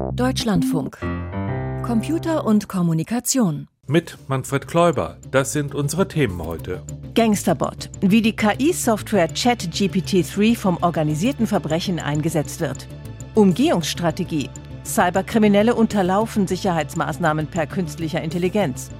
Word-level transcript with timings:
Deutschlandfunk. 0.00 0.98
Computer 1.84 2.46
und 2.46 2.68
Kommunikation. 2.68 3.68
Mit 3.86 4.16
Manfred 4.28 4.66
Kläuber. 4.66 5.18
Das 5.30 5.52
sind 5.52 5.74
unsere 5.74 6.08
Themen 6.08 6.42
heute. 6.42 6.82
Gangsterbot. 7.14 7.90
Wie 8.00 8.22
die 8.22 8.34
KI-Software 8.34 9.28
ChatGPT-3 9.28 10.56
vom 10.56 10.78
organisierten 10.80 11.46
Verbrechen 11.46 12.00
eingesetzt 12.00 12.60
wird. 12.60 12.88
Umgehungsstrategie. 13.34 14.48
Cyberkriminelle 14.84 15.74
unterlaufen 15.74 16.46
Sicherheitsmaßnahmen 16.46 17.46
per 17.46 17.66
künstlicher 17.66 18.22
Intelligenz. 18.22 18.90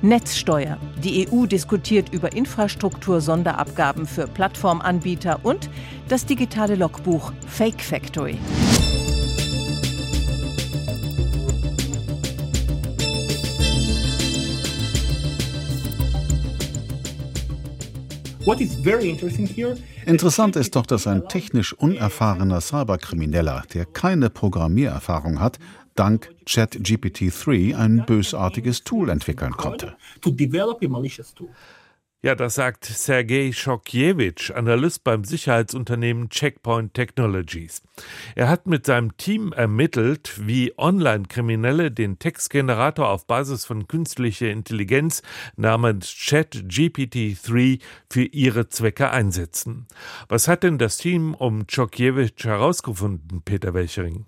Netzsteuer. 0.00 0.78
Die 1.04 1.28
EU 1.28 1.46
diskutiert 1.46 2.12
über 2.14 2.32
Infrastruktur-Sonderabgaben 2.32 4.06
für 4.06 4.26
Plattformanbieter 4.26 5.40
und 5.42 5.68
das 6.08 6.24
digitale 6.24 6.76
Logbuch 6.76 7.32
Fake 7.46 7.82
Factory. 7.82 8.38
Interessant 20.06 20.54
ist 20.54 20.76
doch, 20.76 20.86
dass 20.86 21.08
ein 21.08 21.28
technisch 21.28 21.72
unerfahrener 21.72 22.60
Cyberkrimineller, 22.60 23.64
der 23.74 23.86
keine 23.86 24.30
Programmiererfahrung 24.30 25.40
hat, 25.40 25.58
dank 25.96 26.30
ChatGPT-3 26.46 27.76
ein 27.76 28.04
bösartiges 28.06 28.84
Tool 28.84 29.08
entwickeln 29.08 29.52
konnte. 29.52 29.96
Ja, 32.26 32.34
das 32.34 32.56
sagt 32.56 32.86
Sergei 32.86 33.52
Schokjewitsch, 33.52 34.50
Analyst 34.50 35.04
beim 35.04 35.22
Sicherheitsunternehmen 35.22 36.28
Checkpoint 36.28 36.92
Technologies. 36.92 37.84
Er 38.34 38.48
hat 38.48 38.66
mit 38.66 38.84
seinem 38.84 39.16
Team 39.16 39.52
ermittelt, 39.52 40.32
wie 40.44 40.76
Online-Kriminelle 40.76 41.92
den 41.92 42.18
Textgenerator 42.18 43.10
auf 43.10 43.28
Basis 43.28 43.64
von 43.64 43.86
künstlicher 43.86 44.50
Intelligenz 44.50 45.22
namens 45.54 46.08
ChatGPT-3 46.08 47.80
für 48.10 48.24
ihre 48.24 48.68
Zwecke 48.70 49.10
einsetzen. 49.10 49.86
Was 50.28 50.48
hat 50.48 50.64
denn 50.64 50.78
das 50.78 50.98
Team 50.98 51.32
um 51.32 51.62
Schokjewitsch 51.70 52.44
herausgefunden, 52.44 53.42
Peter 53.44 53.72
Welchering? 53.72 54.26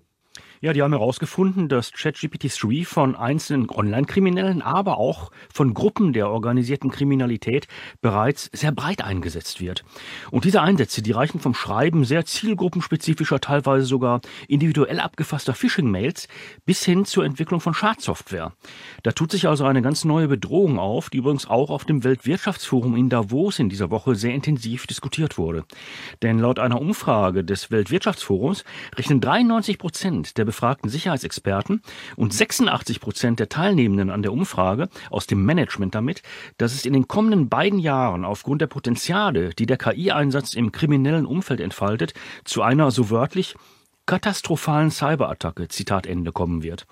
Ja, 0.61 0.73
die 0.73 0.81
haben 0.81 0.91
herausgefunden, 0.91 1.69
dass 1.69 1.93
ChatGPT-3 1.93 2.85
von 2.85 3.15
einzelnen 3.15 3.69
Online-Kriminellen, 3.69 4.61
aber 4.61 4.97
auch 4.97 5.31
von 5.53 5.73
Gruppen 5.73 6.11
der 6.11 6.29
organisierten 6.29 6.91
Kriminalität 6.91 7.69
bereits 8.01 8.49
sehr 8.51 8.73
breit 8.73 9.01
eingesetzt 9.01 9.61
wird. 9.61 9.85
Und 10.31 10.43
diese 10.43 10.61
Einsätze, 10.61 11.01
die 11.01 11.13
reichen 11.13 11.39
vom 11.39 11.53
Schreiben 11.53 12.03
sehr 12.03 12.25
zielgruppenspezifischer, 12.25 13.39
teilweise 13.39 13.85
sogar 13.85 14.19
individuell 14.49 14.99
abgefasster 14.99 15.53
Phishing-Mails 15.53 16.27
bis 16.65 16.83
hin 16.83 17.05
zur 17.05 17.23
Entwicklung 17.23 17.61
von 17.61 17.73
Schadsoftware. 17.73 18.51
Da 19.03 19.13
tut 19.13 19.31
sich 19.31 19.47
also 19.47 19.63
eine 19.63 19.81
ganz 19.81 20.03
neue 20.03 20.27
Bedrohung 20.27 20.77
auf, 20.77 21.09
die 21.09 21.19
übrigens 21.19 21.49
auch 21.49 21.69
auf 21.69 21.85
dem 21.85 22.03
Weltwirtschaftsforum 22.03 22.97
in 22.97 23.07
Davos 23.07 23.59
in 23.59 23.69
dieser 23.69 23.91
Woche 23.91 24.15
sehr 24.15 24.33
intensiv 24.33 24.87
diskutiert 24.87 25.37
wurde. 25.37 25.63
Denn 26.21 26.37
laut 26.37 26.59
einer 26.59 26.81
Umfrage 26.81 27.45
des 27.45 27.71
Weltwirtschaftsforums 27.71 28.65
rechnen 28.97 29.21
93 29.21 29.77
Prozent 29.77 30.37
der 30.37 30.48
befragten 30.49 30.89
Sicherheitsexperten 30.89 31.83
und 32.15 32.33
86 32.33 32.99
Prozent 32.99 33.39
der 33.39 33.49
Teilnehmenden 33.49 34.09
an 34.09 34.23
der 34.23 34.33
Umfrage 34.33 34.89
aus 35.11 35.27
dem 35.27 35.45
Management 35.45 35.93
damit, 35.93 36.23
dass 36.57 36.73
es 36.73 36.85
in 36.87 36.93
den 36.93 37.07
kommenden 37.07 37.49
beiden 37.49 37.77
Jahren 37.77 38.25
aufgrund 38.25 38.61
der 38.61 38.67
Potenziale, 38.67 39.51
die 39.51 39.67
der 39.67 39.77
KI-Einsatz 39.77 40.55
im 40.55 40.71
kriminellen 40.71 41.27
Umfeld 41.27 41.59
entfaltet, 41.59 42.15
zu 42.45 42.63
einer 42.63 42.89
so 42.89 43.11
wörtlich 43.11 43.55
katastrophalen 44.07 44.89
Cyberattacke, 44.89 45.67
Zitat 45.67 46.07
Ende, 46.07 46.31
kommen 46.31 46.63
wird. 46.63 46.87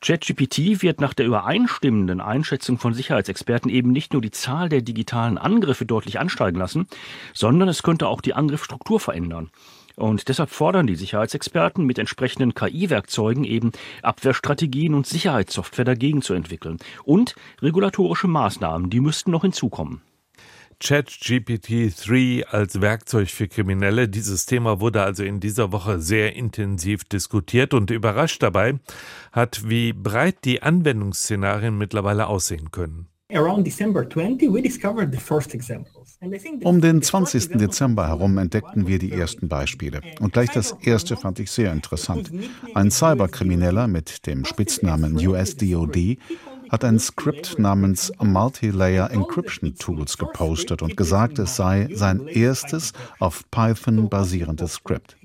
ChatGPT 0.00 0.80
wird 0.80 1.00
nach 1.00 1.12
der 1.12 1.26
übereinstimmenden 1.26 2.20
Einschätzung 2.20 2.78
von 2.78 2.94
Sicherheitsexperten 2.94 3.68
eben 3.68 3.90
nicht 3.90 4.12
nur 4.12 4.22
die 4.22 4.30
Zahl 4.30 4.68
der 4.68 4.82
digitalen 4.82 5.38
Angriffe 5.38 5.86
deutlich 5.86 6.20
ansteigen 6.20 6.58
lassen, 6.58 6.86
sondern 7.34 7.68
es 7.68 7.82
könnte 7.82 8.06
auch 8.06 8.20
die 8.20 8.34
Angriffsstruktur 8.34 9.00
verändern. 9.00 9.50
Und 9.96 10.28
deshalb 10.28 10.50
fordern 10.50 10.86
die 10.86 10.94
Sicherheitsexperten 10.94 11.84
mit 11.84 11.98
entsprechenden 11.98 12.54
KI-Werkzeugen 12.54 13.44
eben 13.44 13.72
Abwehrstrategien 14.02 14.94
und 14.94 15.06
Sicherheitssoftware 15.06 15.86
dagegen 15.86 16.20
zu 16.20 16.34
entwickeln. 16.34 16.76
Und 17.04 17.34
regulatorische 17.62 18.28
Maßnahmen, 18.28 18.90
die 18.90 19.00
müssten 19.00 19.30
noch 19.30 19.42
hinzukommen. 19.42 20.02
ChatGPT-3 20.82 22.44
als 22.44 22.82
Werkzeug 22.82 23.30
für 23.30 23.48
Kriminelle. 23.48 24.08
Dieses 24.08 24.44
Thema 24.44 24.80
wurde 24.80 25.02
also 25.02 25.24
in 25.24 25.40
dieser 25.40 25.72
Woche 25.72 26.00
sehr 26.00 26.36
intensiv 26.36 27.04
diskutiert 27.04 27.72
und 27.72 27.90
überrascht 27.90 28.42
dabei 28.42 28.74
hat, 29.32 29.68
wie 29.68 29.94
breit 29.94 30.44
die 30.44 30.62
Anwendungsszenarien 30.62 31.76
mittlerweile 31.78 32.26
aussehen 32.26 32.70
können. 32.70 33.08
Um 36.62 36.80
den 36.80 37.02
20. 37.02 37.58
Dezember 37.58 38.08
herum 38.08 38.38
entdeckten 38.38 38.86
wir 38.86 38.98
die 38.98 39.12
ersten 39.12 39.48
Beispiele. 39.48 40.00
Und 40.20 40.32
gleich 40.32 40.50
das 40.50 40.76
erste 40.82 41.16
fand 41.16 41.38
ich 41.38 41.50
sehr 41.50 41.72
interessant. 41.72 42.30
Ein 42.74 42.90
Cyberkrimineller 42.90 43.88
mit 43.88 44.26
dem 44.26 44.44
Spitznamen 44.44 45.16
USDOD 45.16 46.18
hat 46.68 46.84
ein 46.84 46.98
Skript 46.98 47.58
namens 47.58 48.12
Multilayer 48.20 49.10
Encryption 49.10 49.74
Tools 49.76 50.18
gepostet 50.18 50.82
und 50.82 50.96
gesagt, 50.96 51.38
es 51.38 51.56
sei 51.56 51.88
sein 51.92 52.26
erstes 52.26 52.92
auf 53.18 53.48
Python 53.50 54.08
basierendes 54.08 54.74
Skript. 54.74 55.16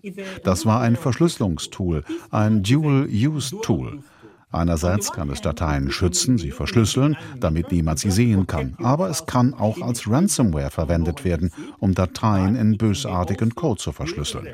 Das 0.44 0.66
war 0.66 0.82
ein 0.82 0.96
Verschlüsselungstool, 0.96 2.04
ein 2.30 2.64
Dual-Use-Tool. 2.64 4.04
Einerseits 4.52 5.12
kann 5.12 5.30
es 5.30 5.42
Dateien 5.42 5.92
schützen, 5.92 6.38
sie 6.38 6.52
verschlüsseln, 6.52 7.18
damit 7.40 7.72
niemand 7.72 8.00
sie 8.00 8.12
sehen 8.12 8.48
kann. 8.48 8.76
Aber 8.80 9.10
es 9.10 9.26
kann 9.26 9.54
auch 9.54 9.82
als 9.82 10.10
Ransomware 10.10 10.70
verwendet 10.70 11.24
werden, 11.24 11.52
um 11.80 11.94
Dateien 11.94 12.56
in 12.56 12.78
bösartigen 12.78 13.56
Code 13.56 13.80
zu 13.80 13.92
verschlüsseln. 13.92 14.48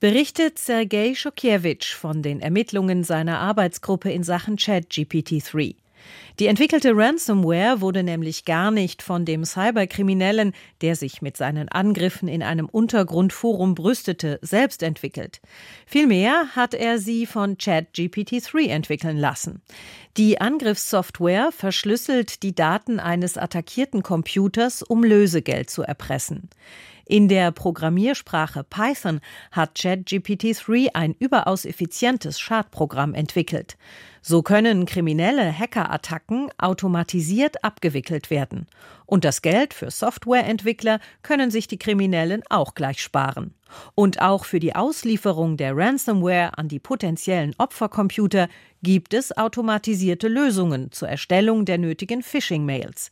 Berichtet 0.00 0.58
Sergei 0.58 1.14
Schokiewicz 1.14 1.86
von 1.86 2.22
den 2.22 2.40
Ermittlungen 2.40 3.04
seiner 3.04 3.38
Arbeitsgruppe 3.40 4.10
in 4.10 4.22
Sachen 4.22 4.56
ChatGPT-3. 4.56 5.76
Die 6.38 6.46
entwickelte 6.46 6.96
Ransomware 6.96 7.80
wurde 7.80 8.02
nämlich 8.02 8.44
gar 8.44 8.70
nicht 8.70 9.02
von 9.02 9.24
dem 9.24 9.44
Cyberkriminellen, 9.44 10.52
der 10.80 10.96
sich 10.96 11.20
mit 11.20 11.36
seinen 11.36 11.68
Angriffen 11.68 12.28
in 12.28 12.42
einem 12.42 12.66
Untergrundforum 12.66 13.74
brüstete, 13.74 14.38
selbst 14.40 14.82
entwickelt. 14.82 15.40
Vielmehr 15.86 16.56
hat 16.56 16.74
er 16.74 16.98
sie 16.98 17.26
von 17.26 17.58
ChatGPT-3 17.58 18.68
entwickeln 18.68 19.18
lassen. 19.18 19.60
Die 20.16 20.40
Angriffssoftware 20.40 21.50
verschlüsselt 21.52 22.42
die 22.42 22.54
Daten 22.54 23.00
eines 23.00 23.36
attackierten 23.36 24.02
Computers, 24.02 24.82
um 24.82 25.04
Lösegeld 25.04 25.70
zu 25.70 25.82
erpressen. 25.82 26.48
In 27.10 27.26
der 27.26 27.50
Programmiersprache 27.50 28.62
Python 28.62 29.20
hat 29.50 29.76
ChatGPT-3 29.76 30.90
ein 30.94 31.16
überaus 31.18 31.64
effizientes 31.64 32.38
Schadprogramm 32.38 33.14
entwickelt. 33.14 33.76
So 34.22 34.42
können 34.42 34.84
kriminelle 34.84 35.56
Hackerattacken 35.56 36.50
automatisiert 36.58 37.64
abgewickelt 37.64 38.30
werden. 38.30 38.66
Und 39.06 39.24
das 39.24 39.40
Geld 39.42 39.72
für 39.72 39.90
Softwareentwickler 39.90 41.00
können 41.22 41.50
sich 41.50 41.66
die 41.66 41.78
Kriminellen 41.78 42.42
auch 42.50 42.74
gleich 42.74 43.02
sparen. 43.02 43.54
Und 43.94 44.20
auch 44.20 44.44
für 44.44 44.60
die 44.60 44.74
Auslieferung 44.74 45.56
der 45.56 45.76
Ransomware 45.76 46.58
an 46.58 46.68
die 46.68 46.78
potenziellen 46.78 47.54
Opfercomputer 47.56 48.48
gibt 48.82 49.14
es 49.14 49.36
automatisierte 49.36 50.28
Lösungen 50.28 50.92
zur 50.92 51.08
Erstellung 51.08 51.64
der 51.64 51.78
nötigen 51.78 52.22
Phishing-Mails. 52.22 53.10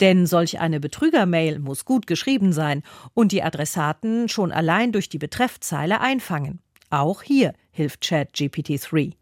Denn 0.00 0.26
solch 0.26 0.60
eine 0.60 0.80
Betrüger-Mail 0.80 1.58
muss 1.58 1.84
gut 1.84 2.06
geschrieben 2.06 2.52
sein 2.52 2.82
und 3.12 3.32
die 3.32 3.42
Adressaten 3.42 4.28
schon 4.28 4.52
allein 4.52 4.92
durch 4.92 5.08
die 5.08 5.18
Betreffzeile 5.18 6.00
einfangen. 6.00 6.60
Auch 6.90 7.22
hier 7.22 7.54
hilft 7.74 8.02
ChatGPT-3. 8.04 9.14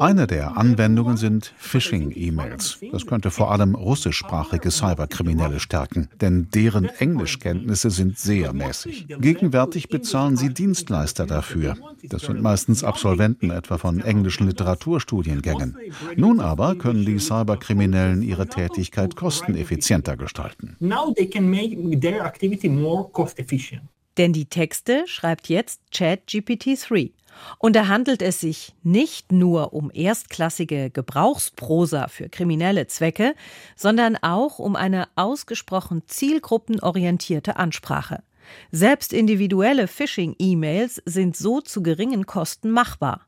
Eine 0.00 0.26
der 0.26 0.56
Anwendungen 0.56 1.16
sind 1.16 1.54
Phishing-E-Mails. 1.56 2.78
Das 2.92 3.06
könnte 3.06 3.30
vor 3.30 3.50
allem 3.50 3.74
russischsprachige 3.74 4.70
Cyberkriminelle 4.70 5.58
stärken, 5.58 6.08
denn 6.20 6.48
deren 6.54 6.84
Englischkenntnisse 6.84 7.90
sind 7.90 8.18
sehr 8.18 8.52
mäßig. 8.52 9.06
Gegenwärtig 9.08 9.88
bezahlen 9.88 10.36
sie 10.36 10.52
Dienstleister 10.52 11.26
dafür. 11.26 11.76
Das 12.02 12.22
sind 12.22 12.42
meistens 12.42 12.84
Absolventen 12.84 13.50
etwa 13.50 13.78
von 13.78 14.00
englischen 14.00 14.46
Literaturstudiengängen. 14.46 15.76
Nun 16.16 16.40
aber 16.40 16.74
können 16.74 17.06
die 17.06 17.18
Cyberkriminellen 17.18 18.22
ihre 18.22 18.46
Tätigkeit 18.46 19.16
kosteneffizienter 19.16 20.18
gestalten. 20.18 20.76
Now 20.78 21.12
they 21.16 21.26
can 21.26 21.48
make 21.48 21.98
their 22.00 22.24
activity 22.24 22.68
more 22.68 23.08
cost 23.12 23.38
efficient. 23.38 23.82
Denn 24.18 24.32
die 24.32 24.46
Texte 24.46 25.04
schreibt 25.06 25.48
jetzt 25.48 25.80
ChatGPT-3. 25.92 27.12
Und 27.58 27.76
da 27.76 27.88
handelt 27.88 28.22
es 28.22 28.40
sich 28.40 28.74
nicht 28.82 29.32
nur 29.32 29.72
um 29.72 29.90
erstklassige 29.92 30.90
Gebrauchsprosa 30.90 32.08
für 32.08 32.28
kriminelle 32.28 32.86
Zwecke, 32.86 33.34
sondern 33.74 34.16
auch 34.16 34.58
um 34.58 34.76
eine 34.76 35.08
ausgesprochen 35.16 36.02
zielgruppenorientierte 36.06 37.56
Ansprache. 37.56 38.22
Selbst 38.70 39.12
individuelle 39.12 39.88
Phishing-E-Mails 39.88 41.00
sind 41.06 41.36
so 41.36 41.60
zu 41.60 41.82
geringen 41.82 42.26
Kosten 42.26 42.70
machbar. 42.70 43.26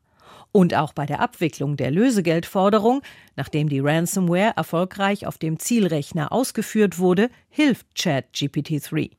Und 0.51 0.73
auch 0.73 0.93
bei 0.93 1.05
der 1.05 1.19
Abwicklung 1.19 1.75
der 1.75 1.91
Lösegeldforderung, 1.91 3.01
nachdem 3.35 3.67
die 3.67 3.79
Ransomware 3.79 4.53
erfolgreich 4.55 5.27
auf 5.27 5.37
dem 5.37 5.59
Zielrechner 5.59 6.31
ausgeführt 6.31 6.97
wurde, 6.99 7.29
hilft 7.49 7.87
ChatGPT-3. 7.97 9.11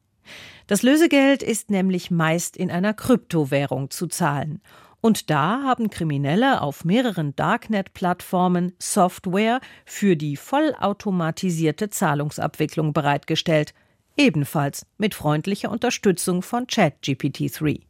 Das 0.66 0.82
Lösegeld 0.82 1.42
ist 1.42 1.70
nämlich 1.70 2.10
meist 2.10 2.56
in 2.56 2.70
einer 2.70 2.94
Kryptowährung 2.94 3.90
zu 3.90 4.06
zahlen. 4.06 4.60
Und 5.00 5.30
da 5.30 5.62
haben 5.62 5.90
Kriminelle 5.90 6.62
auf 6.62 6.84
mehreren 6.84 7.36
Darknet-Plattformen 7.36 8.72
Software 8.78 9.60
für 9.84 10.16
die 10.16 10.36
vollautomatisierte 10.36 11.90
Zahlungsabwicklung 11.90 12.92
bereitgestellt, 12.92 13.72
ebenfalls 14.16 14.86
mit 14.98 15.14
freundlicher 15.14 15.70
Unterstützung 15.70 16.42
von 16.42 16.66
ChatGPT-3. 16.66 17.82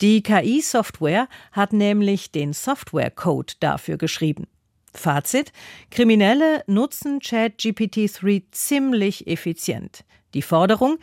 Die 0.00 0.22
KI-Software 0.22 1.28
hat 1.52 1.72
nämlich 1.72 2.30
den 2.30 2.52
Software-Code 2.52 3.54
dafür 3.60 3.96
geschrieben. 3.98 4.46
Fazit: 4.94 5.52
Kriminelle 5.90 6.62
nutzen 6.66 7.18
ChatGPT-3 7.18 8.44
ziemlich 8.52 9.26
effizient. 9.26 10.04
Die 10.34 10.42
Forderung: 10.42 10.98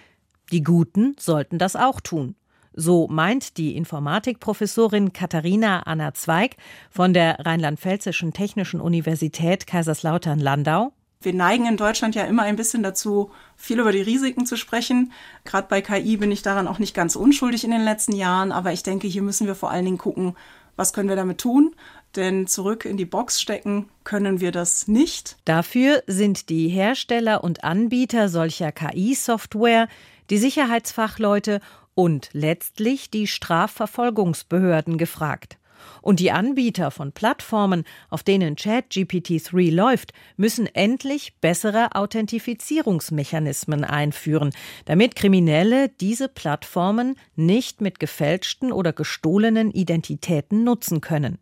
Die 0.51 0.63
Guten 0.63 1.15
sollten 1.19 1.57
das 1.57 1.75
auch 1.75 1.99
tun. 1.99 2.35
So 2.73 3.07
meint 3.07 3.57
die 3.57 3.77
Informatikprofessorin 3.77 5.13
Katharina 5.13 5.83
Anna 5.83 6.13
Zweig 6.13 6.57
von 6.89 7.13
der 7.13 7.39
Rheinland-Pfälzischen 7.39 8.33
Technischen 8.33 8.81
Universität 8.81 9.65
Kaiserslautern-Landau. 9.65 10.91
Wir 11.21 11.33
neigen 11.33 11.65
in 11.65 11.77
Deutschland 11.77 12.13
ja 12.15 12.25
immer 12.25 12.43
ein 12.43 12.57
bisschen 12.57 12.83
dazu, 12.83 13.31
viel 13.55 13.79
über 13.79 13.91
die 13.91 14.01
Risiken 14.01 14.45
zu 14.45 14.57
sprechen. 14.57 15.13
Gerade 15.45 15.67
bei 15.69 15.81
KI 15.81 16.17
bin 16.17 16.31
ich 16.31 16.41
daran 16.41 16.67
auch 16.67 16.77
nicht 16.77 16.93
ganz 16.93 17.15
unschuldig 17.15 17.63
in 17.63 17.71
den 17.71 17.83
letzten 17.83 18.13
Jahren, 18.13 18.51
aber 18.51 18.73
ich 18.73 18.83
denke, 18.83 19.07
hier 19.07 19.21
müssen 19.21 19.47
wir 19.47 19.55
vor 19.55 19.71
allen 19.71 19.85
Dingen 19.85 19.97
gucken, 19.97 20.35
was 20.75 20.93
können 20.93 21.09
wir 21.09 21.15
damit 21.15 21.39
tun? 21.39 21.73
Denn 22.15 22.47
zurück 22.47 22.85
in 22.85 22.97
die 22.97 23.05
Box 23.05 23.41
stecken 23.41 23.89
können 24.03 24.39
wir 24.39 24.51
das 24.51 24.87
nicht. 24.87 25.37
Dafür 25.45 26.03
sind 26.07 26.49
die 26.49 26.69
Hersteller 26.69 27.43
und 27.43 27.63
Anbieter 27.63 28.29
solcher 28.29 28.71
KI-Software, 28.71 29.87
die 30.29 30.37
Sicherheitsfachleute 30.37 31.61
und 31.93 32.29
letztlich 32.33 33.09
die 33.09 33.27
Strafverfolgungsbehörden 33.27 34.97
gefragt. 34.97 35.57
Und 36.01 36.19
die 36.19 36.31
Anbieter 36.31 36.91
von 36.91 37.11
Plattformen, 37.11 37.83
auf 38.09 38.23
denen 38.23 38.55
ChatGPT-3 38.55 39.71
läuft, 39.71 40.13
müssen 40.37 40.67
endlich 40.67 41.35
bessere 41.41 41.95
Authentifizierungsmechanismen 41.95 43.83
einführen, 43.83 44.51
damit 44.85 45.15
Kriminelle 45.15 45.89
diese 45.89 46.27
Plattformen 46.27 47.15
nicht 47.35 47.81
mit 47.81 47.99
gefälschten 47.99 48.71
oder 48.71 48.93
gestohlenen 48.93 49.71
Identitäten 49.71 50.63
nutzen 50.63 51.01
können. 51.01 51.39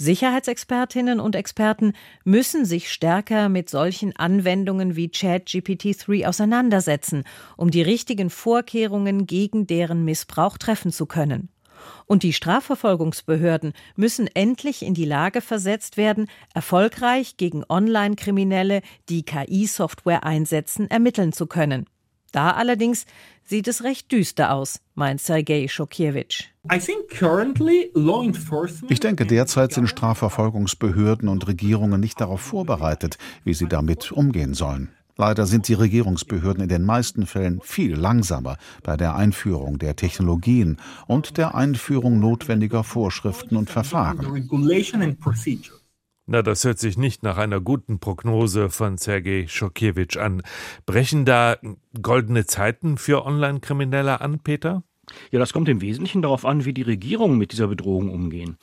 Sicherheitsexpertinnen 0.00 1.20
und 1.20 1.36
Experten 1.36 1.92
müssen 2.24 2.64
sich 2.64 2.90
stärker 2.90 3.50
mit 3.50 3.68
solchen 3.68 4.16
Anwendungen 4.16 4.96
wie 4.96 5.08
ChatGPT-3 5.08 6.26
auseinandersetzen, 6.26 7.24
um 7.58 7.70
die 7.70 7.82
richtigen 7.82 8.30
Vorkehrungen 8.30 9.26
gegen 9.26 9.66
deren 9.66 10.06
Missbrauch 10.06 10.56
treffen 10.56 10.90
zu 10.90 11.04
können. 11.04 11.50
Und 12.06 12.22
die 12.22 12.32
Strafverfolgungsbehörden 12.32 13.74
müssen 13.94 14.26
endlich 14.26 14.82
in 14.82 14.94
die 14.94 15.04
Lage 15.04 15.42
versetzt 15.42 15.98
werden, 15.98 16.28
erfolgreich 16.54 17.36
gegen 17.36 17.62
Online-Kriminelle, 17.68 18.80
die 19.10 19.22
KI-Software 19.22 20.24
einsetzen, 20.24 20.90
ermitteln 20.90 21.34
zu 21.34 21.46
können. 21.46 21.84
Da 22.32 22.52
allerdings 22.52 23.06
sieht 23.44 23.66
es 23.68 23.82
recht 23.82 24.12
düster 24.12 24.52
aus, 24.52 24.80
meint 24.94 25.20
Sergei 25.20 25.66
Schokiewicz. 25.68 26.44
Ich 28.88 29.00
denke, 29.00 29.26
derzeit 29.26 29.72
sind 29.72 29.88
Strafverfolgungsbehörden 29.88 31.28
und 31.28 31.48
Regierungen 31.48 32.00
nicht 32.00 32.20
darauf 32.20 32.40
vorbereitet, 32.40 33.18
wie 33.44 33.54
sie 33.54 33.66
damit 33.66 34.12
umgehen 34.12 34.54
sollen. 34.54 34.90
Leider 35.16 35.44
sind 35.46 35.68
die 35.68 35.74
Regierungsbehörden 35.74 36.62
in 36.62 36.68
den 36.70 36.82
meisten 36.82 37.26
Fällen 37.26 37.60
viel 37.62 37.94
langsamer 37.94 38.56
bei 38.82 38.96
der 38.96 39.16
Einführung 39.16 39.78
der 39.78 39.94
Technologien 39.94 40.78
und 41.08 41.36
der 41.36 41.54
Einführung 41.54 42.20
notwendiger 42.20 42.84
Vorschriften 42.84 43.56
und 43.56 43.68
Verfahren. 43.68 44.48
Na, 46.32 46.42
das 46.42 46.62
hört 46.62 46.78
sich 46.78 46.96
nicht 46.96 47.24
nach 47.24 47.38
einer 47.38 47.60
guten 47.60 47.98
Prognose 47.98 48.70
von 48.70 48.98
Sergei 48.98 49.48
Schokiewicz 49.48 50.16
an. 50.16 50.42
Brechen 50.86 51.24
da 51.24 51.56
goldene 52.00 52.46
Zeiten 52.46 52.98
für 52.98 53.26
Online-Kriminelle 53.26 54.20
an, 54.20 54.38
Peter? 54.38 54.84
Ja, 55.30 55.38
das 55.38 55.52
kommt 55.52 55.68
im 55.68 55.80
Wesentlichen 55.80 56.22
darauf 56.22 56.44
an, 56.44 56.64
wie 56.64 56.72
die 56.72 56.82
Regierungen 56.82 57.38
mit 57.38 57.52
dieser 57.52 57.68
Bedrohung 57.68 58.10
umgehen. 58.10 58.56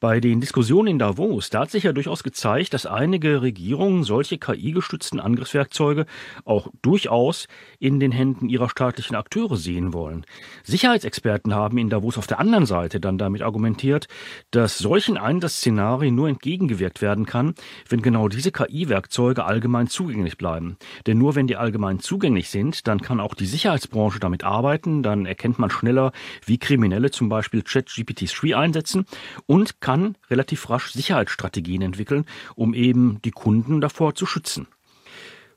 Bei 0.00 0.20
den 0.20 0.40
Diskussionen 0.40 0.88
in 0.88 0.98
Davos, 0.98 1.50
da 1.50 1.60
hat 1.60 1.70
sich 1.70 1.84
ja 1.84 1.92
durchaus 1.92 2.22
gezeigt, 2.22 2.74
dass 2.74 2.86
einige 2.86 3.42
Regierungen 3.42 4.04
solche 4.04 4.38
KI-gestützten 4.38 5.20
Angriffswerkzeuge 5.20 6.06
auch 6.44 6.68
durchaus 6.82 7.46
in 7.78 8.00
den 8.00 8.12
Händen 8.12 8.48
ihrer 8.48 8.68
staatlichen 8.68 9.16
Akteure 9.16 9.56
sehen 9.56 9.92
wollen. 9.92 10.24
Sicherheitsexperten 10.64 11.54
haben 11.54 11.78
in 11.78 11.90
Davos 11.90 12.18
auf 12.18 12.26
der 12.26 12.40
anderen 12.40 12.66
Seite 12.66 13.00
dann 13.00 13.18
damit 13.18 13.42
argumentiert, 13.42 14.08
dass 14.50 14.78
solchen 14.78 15.16
Einsatzszenarien 15.16 16.14
nur 16.14 16.28
entgegengewirkt 16.28 17.02
werden 17.02 17.26
kann, 17.26 17.54
wenn 17.88 18.02
genau 18.02 18.28
diese 18.28 18.52
KI-Werkzeuge 18.52 19.44
allgemein 19.44 19.88
zugänglich 19.88 20.36
bleiben. 20.36 20.76
Denn 21.06 21.18
nur 21.18 21.34
wenn 21.34 21.46
die 21.46 21.56
allgemein 21.56 22.00
zugänglich 22.00 22.50
sind, 22.50 22.86
dann 22.86 23.00
kann 23.00 23.20
auch 23.20 23.34
die 23.34 23.46
Sicherheitsbranche 23.46 24.20
damit 24.20 24.44
arbeiten, 24.44 25.02
dann 25.02 25.26
erkennt 25.26 25.58
man 25.58 25.70
schnell 25.70 25.91
schneller, 25.92 26.12
wie 26.46 26.58
Kriminelle 26.58 27.10
zum 27.10 27.28
Beispiel 27.28 27.60
ChatGPT-3 27.60 28.56
einsetzen 28.56 29.06
und 29.46 29.80
kann 29.80 30.16
relativ 30.30 30.70
rasch 30.70 30.92
Sicherheitsstrategien 30.92 31.82
entwickeln, 31.82 32.24
um 32.54 32.74
eben 32.74 33.20
die 33.24 33.30
Kunden 33.30 33.80
davor 33.80 34.14
zu 34.14 34.26
schützen. 34.26 34.66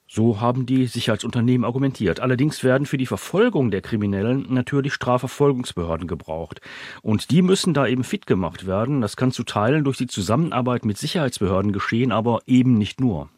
So 0.08 0.40
haben 0.40 0.66
die 0.66 0.86
Sicherheitsunternehmen 0.86 1.66
argumentiert. 1.66 2.20
Allerdings 2.20 2.64
werden 2.64 2.86
für 2.86 2.98
die 2.98 3.08
Verfolgung 3.08 3.72
der 3.72 3.82
Kriminellen 3.82 4.46
natürlich 4.50 4.94
Strafverfolgungsbehörden 4.94 6.08
gebraucht. 6.08 6.62
Und 7.02 7.32
die 7.32 7.42
müssen 7.42 7.74
da 7.74 7.88
eben 7.88 8.04
fit 8.04 8.28
gemacht 8.28 8.68
werden. 8.68 9.02
Das 9.02 9.18
kann 9.18 9.32
zu 9.32 9.44
Teilen 9.44 9.84
durch 9.84 9.98
die 9.98 10.08
Zusammenarbeit 10.08 10.86
mit 10.86 10.98
Sicherheitsbehörden 10.98 11.74
geschehen, 11.74 12.12
aber 12.12 12.42
eben 12.46 12.76
nicht 12.76 13.02
nur. 13.02 13.30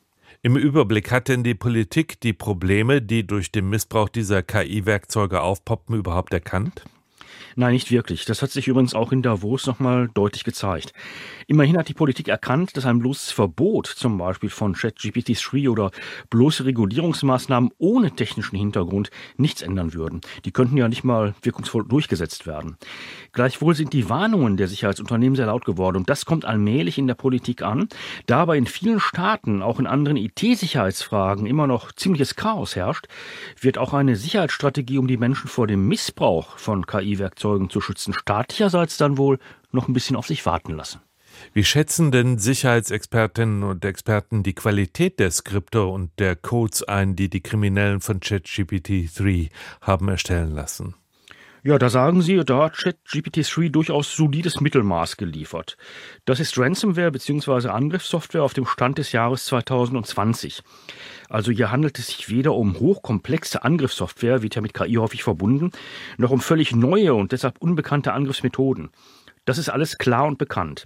Im 0.44 0.56
Überblick 0.56 1.12
hat 1.12 1.30
denn 1.30 1.44
die 1.44 1.56
Politik 1.56 2.22
die 2.22 2.34
Probleme, 2.34 3.02
die 3.02 3.26
durch 3.26 3.52
den 3.52 3.70
Missbrauch 3.70 4.10
dieser 4.10 4.44
KI-Werkzeuge 4.44 5.42
aufpoppen, 5.42 5.96
überhaupt 5.96 6.32
erkannt? 6.34 6.86
Nein, 7.56 7.74
nicht 7.74 7.92
wirklich. 7.92 8.26
Das 8.26 8.42
hat 8.42 8.52
sich 8.52 8.68
übrigens 8.68 8.94
auch 8.94 9.12
in 9.12 9.22
Davos 9.22 9.66
nochmal 9.66 10.10
deutlich 10.14 10.44
gezeigt. 10.44 10.94
Immerhin 11.48 11.78
hat 11.78 11.90
die 11.90 11.94
Politik 11.94 12.28
erkannt, 12.28 12.76
dass 12.78 12.86
ein 12.86 13.00
bloßes 13.00 13.32
Verbot 13.32 13.88
zum 13.88 14.18
Beispiel 14.18 14.50
von 14.50 14.76
ChatGPT-3 14.76 15.70
oder 15.70 15.92
bloße 16.30 16.66
Regulierungsmaßnahmen 16.66 17.72
ohne 17.78 18.12
technischen 18.12 18.58
Hintergrund 18.58 19.10
nichts 19.38 19.62
ändern 19.62 19.94
würden. 19.94 20.22
Die 20.46 20.52
könnten 20.52 20.78
ja 20.78 20.88
nicht 20.88 21.04
mal 21.04 21.36
wirkungsvoll 21.42 21.86
durchgesetzt 21.88 22.48
werden. 22.48 22.78
Gleichwohl 23.32 23.76
sind 23.76 23.94
die 23.94 24.10
Warnungen 24.10 24.58
der 24.58 24.68
Sicherheitsunternehmen 24.68 25.36
sehr 25.36 25.48
laut 25.48 25.66
geworden 25.66 25.98
und 25.98 26.10
das 26.10 26.26
kommt 26.26 26.46
allmählich 26.46 26.98
in 26.98 27.08
der 27.08 27.16
Politik 27.16 27.62
an. 27.62 27.88
Da 28.26 28.40
aber 28.40 28.56
in 28.56 28.66
vielen 28.66 29.00
Staaten, 29.00 29.62
auch 29.62 29.80
in 29.80 29.88
anderen 29.88 30.18
IT-Sicherheitsfragen 30.18 31.46
immer 31.46 31.68
noch 31.68 31.92
ziemliches 31.92 32.36
Chaos 32.36 32.76
herrscht, 32.76 33.08
wird 33.60 33.78
auch 33.78 33.94
eine 33.94 34.16
Sicherheitsstrategie, 34.16 34.98
um 34.98 35.08
die 35.08 35.18
Menschen 35.18 35.48
vor 35.48 35.68
dem 35.68 35.88
Missbrauch 35.88 36.58
von 36.58 36.86
KI-Werkzeugen 36.86 37.17
Werkzeugen 37.20 37.70
zu 37.70 37.82
schützen. 37.82 38.14
Staatlicherseits 38.14 38.98
dann 38.98 39.18
wohl 39.18 39.40
noch 39.72 39.88
ein 39.88 39.94
bisschen 39.94 40.16
auf 40.16 40.28
sich 40.28 40.46
warten 40.46 40.74
lassen. 40.74 41.02
Wie 41.54 41.64
schätzen 41.64 42.12
denn 42.12 42.40
Sicherheitsexpertinnen 42.40 43.64
und 43.64 43.86
Experten 43.86 44.44
die 44.44 44.56
Qualität 44.56 45.20
der 45.20 45.32
Skripte 45.32 45.86
und 45.86 46.12
der 46.20 46.36
Codes 46.36 46.84
ein, 46.84 47.16
die 47.16 47.30
die 47.30 47.42
Kriminellen 47.42 48.02
von 48.02 48.20
ChatGPT-3 48.20 49.50
haben 49.82 50.10
erstellen 50.10 50.52
lassen? 50.52 50.96
Ja, 51.64 51.80
da 51.80 51.90
sagen 51.90 52.22
sie, 52.22 52.38
da 52.46 52.66
hat 52.66 52.76
ChatGPT-3 52.76 53.70
durchaus 53.70 54.16
solides 54.16 54.62
Mittelmaß 54.62 55.18
geliefert. 55.18 55.76
Das 56.26 56.40
ist 56.40 56.58
Ransomware 56.58 57.12
bzw. 57.12 57.70
Angriffssoftware 57.70 58.44
auf 58.44 58.54
dem 58.54 58.66
Stand 58.66 59.00
des 59.00 59.12
Jahres 59.12 59.46
2020. 59.46 60.62
Also 61.30 61.52
hier 61.52 61.72
handelt 61.72 61.98
es 62.00 62.08
sich 62.08 62.30
weder 62.30 62.54
um 62.54 62.80
hochkomplexe 62.80 63.64
Angriffssoftware, 63.64 64.44
wird 64.44 64.56
ja 64.56 64.62
mit 64.62 64.74
KI 64.74 64.96
häufig 64.96 65.24
verbunden, 65.24 65.72
noch 66.18 66.32
um 66.32 66.42
völlig 66.42 66.76
neue 66.76 67.14
und 67.16 67.32
deshalb 67.32 67.58
unbekannte 67.60 68.14
Angriffsmethoden. 68.14 68.92
Das 69.46 69.58
ist 69.58 69.70
alles 69.70 69.98
klar 69.98 70.26
und 70.26 70.38
bekannt. 70.38 70.86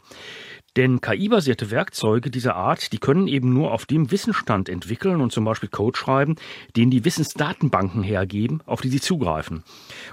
Denn 0.78 1.02
KI-basierte 1.02 1.70
Werkzeuge 1.70 2.32
dieser 2.32 2.56
Art, 2.56 2.94
die 2.94 2.98
können 2.98 3.28
eben 3.28 3.54
nur 3.54 3.74
auf 3.74 3.86
dem 3.86 4.10
Wissensstand 4.10 4.70
entwickeln 4.70 5.20
und 5.20 5.34
zum 5.34 5.44
Beispiel 5.44 5.68
Code 5.68 5.98
schreiben, 5.98 6.36
den 6.78 6.90
die 6.90 7.04
Wissensdatenbanken 7.04 8.04
hergeben, 8.04 8.62
auf 8.66 8.80
die 8.80 8.90
sie 8.90 9.02
zugreifen. 9.02 9.64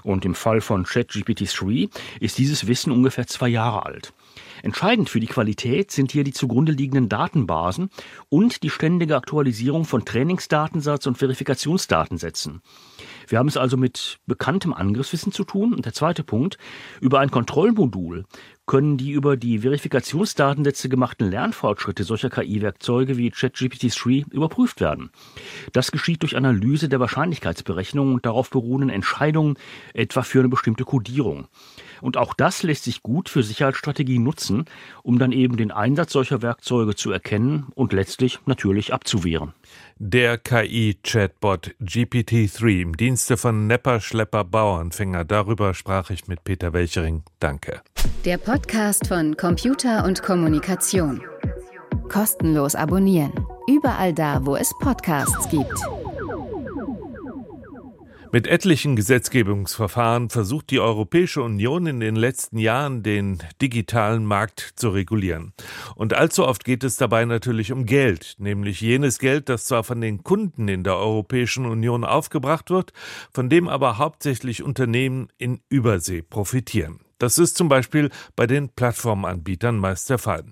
Und 0.03 0.25
im 0.25 0.35
Fall 0.35 0.59
von 0.59 0.83
ChatGPT 0.83 1.47
3 1.57 1.87
ist 2.19 2.37
dieses 2.37 2.67
Wissen 2.67 2.91
ungefähr 2.91 3.25
zwei 3.25 3.47
Jahre 3.47 3.85
alt. 3.85 4.13
Entscheidend 4.61 5.09
für 5.09 5.21
die 5.21 5.27
Qualität 5.27 5.91
sind 5.91 6.11
hier 6.11 6.25
die 6.25 6.33
zugrunde 6.33 6.73
liegenden 6.73 7.07
Datenbasen 7.07 7.89
und 8.27 8.63
die 8.63 8.69
ständige 8.69 9.15
Aktualisierung 9.15 9.85
von 9.85 10.03
Trainingsdatensatz 10.03 11.07
und 11.07 11.17
Verifikationsdatensätzen. 11.17 12.61
Wir 13.27 13.39
haben 13.39 13.47
es 13.47 13.57
also 13.57 13.77
mit 13.77 14.19
bekanntem 14.25 14.73
Angriffswissen 14.73 15.31
zu 15.31 15.43
tun. 15.43 15.73
Und 15.73 15.85
der 15.85 15.93
zweite 15.93 16.23
Punkt, 16.23 16.57
über 16.99 17.19
ein 17.19 17.31
Kontrollmodul 17.31 18.25
können 18.69 18.97
die 18.97 19.09
über 19.09 19.35
die 19.35 19.57
Verifikationsdatensätze 19.59 20.89
gemachten 20.89 21.31
Lernfortschritte 21.31 22.03
solcher 22.03 22.29
KI-Werkzeuge 22.29 23.17
wie 23.17 23.31
ChatGPT-3 23.31 24.31
überprüft 24.31 24.79
werden. 24.79 25.09
Das 25.73 25.91
geschieht 25.91 26.21
durch 26.21 26.37
Analyse 26.37 26.87
der 26.87 26.99
Wahrscheinlichkeitsberechnung 26.99 28.13
und 28.13 28.27
darauf 28.27 28.51
beruhenden 28.51 28.91
Entscheidungen, 28.91 29.57
etwa 29.95 30.21
für 30.21 30.37
eine 30.37 30.49
bestimmte 30.49 30.85
Codierung. 30.85 31.47
Und 31.99 32.15
auch 32.15 32.35
das 32.35 32.61
lässt 32.61 32.83
sich 32.83 33.01
gut 33.01 33.27
für 33.27 33.41
Sicherheitsstrategien 33.41 34.21
nutzen, 34.23 34.65
um 35.01 35.17
dann 35.17 35.31
eben 35.31 35.57
den 35.57 35.71
Einsatz 35.71 36.13
solcher 36.13 36.43
Werkzeuge 36.43 36.95
zu 36.95 37.11
erkennen 37.11 37.69
und 37.73 37.91
letztlich 37.91 38.37
natürlich 38.45 38.93
abzuwehren. 38.93 39.53
Der 39.97 40.37
KI-Chatbot 40.37 41.75
GPT-3 41.81 42.81
im 42.81 42.95
Dienste 42.97 43.35
von 43.35 43.65
Nepper 43.65 43.99
Schlepper 43.99 44.43
Bauernfänger. 44.43 45.25
Darüber 45.25 45.73
sprach 45.73 46.11
ich 46.11 46.27
mit 46.27 46.43
Peter 46.43 46.71
Welchering. 46.71 47.23
Danke. 47.39 47.81
Der 48.25 48.37
Podcast 48.37 49.07
von 49.07 49.37
Computer 49.37 50.03
und 50.03 50.21
Kommunikation. 50.21 51.21
Kostenlos 52.09 52.75
abonnieren. 52.75 53.31
Überall 53.67 54.13
da, 54.13 54.45
wo 54.45 54.55
es 54.55 54.71
Podcasts 54.79 55.49
gibt. 55.49 55.79
Mit 58.31 58.45
etlichen 58.45 58.95
Gesetzgebungsverfahren 58.95 60.29
versucht 60.29 60.69
die 60.69 60.79
Europäische 60.79 61.41
Union 61.41 61.87
in 61.87 61.99
den 61.99 62.15
letzten 62.15 62.59
Jahren 62.59 63.01
den 63.01 63.39
digitalen 63.59 64.23
Markt 64.23 64.73
zu 64.75 64.89
regulieren. 64.89 65.53
Und 65.95 66.13
allzu 66.13 66.45
oft 66.45 66.63
geht 66.63 66.83
es 66.83 66.97
dabei 66.97 67.25
natürlich 67.25 67.71
um 67.71 67.85
Geld, 67.85 68.35
nämlich 68.37 68.81
jenes 68.81 69.17
Geld, 69.17 69.49
das 69.49 69.65
zwar 69.65 69.83
von 69.83 69.99
den 69.99 70.23
Kunden 70.23 70.67
in 70.67 70.83
der 70.83 70.97
Europäischen 70.97 71.65
Union 71.65 72.03
aufgebracht 72.03 72.69
wird, 72.69 72.93
von 73.33 73.49
dem 73.49 73.67
aber 73.67 73.97
hauptsächlich 73.97 74.61
Unternehmen 74.61 75.29
in 75.39 75.61
Übersee 75.69 76.21
profitieren. 76.21 76.99
Das 77.19 77.37
ist 77.37 77.57
zum 77.57 77.69
Beispiel 77.69 78.09
bei 78.35 78.47
den 78.47 78.69
Plattformanbietern 78.69 79.77
meist 79.77 80.09
der 80.09 80.17
Fall. 80.17 80.45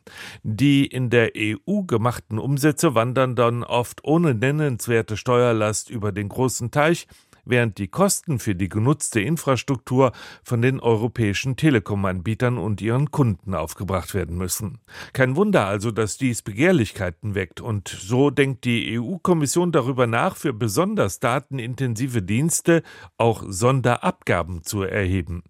Die 0.43 0.85
in 0.85 1.09
der 1.09 1.31
EU 1.35 1.81
gemachten 1.83 2.37
Umsätze 2.37 2.93
wandern 2.93 3.35
dann 3.35 3.63
oft 3.63 4.03
ohne 4.03 4.35
nennenswerte 4.35 5.17
Steuerlast 5.17 5.89
über 5.89 6.11
den 6.11 6.29
großen 6.29 6.69
Teich 6.69 7.07
während 7.49 7.77
die 7.77 7.87
Kosten 7.87 8.39
für 8.39 8.55
die 8.55 8.69
genutzte 8.69 9.21
Infrastruktur 9.21 10.11
von 10.43 10.61
den 10.61 10.79
europäischen 10.79 11.55
Telekom-Anbietern 11.55 12.57
und 12.57 12.81
ihren 12.81 13.11
Kunden 13.11 13.53
aufgebracht 13.53 14.13
werden 14.13 14.37
müssen. 14.37 14.79
Kein 15.13 15.35
Wunder 15.35 15.65
also, 15.65 15.91
dass 15.91 16.17
dies 16.17 16.41
Begehrlichkeiten 16.41 17.35
weckt 17.35 17.61
und 17.61 17.87
so 17.87 18.29
denkt 18.29 18.65
die 18.65 18.99
EU-Kommission 18.99 19.71
darüber 19.71 20.07
nach, 20.07 20.35
für 20.35 20.53
besonders 20.53 21.19
datenintensive 21.19 22.21
Dienste 22.21 22.83
auch 23.17 23.43
Sonderabgaben 23.47 24.63
zu 24.63 24.83
erheben. 24.83 25.43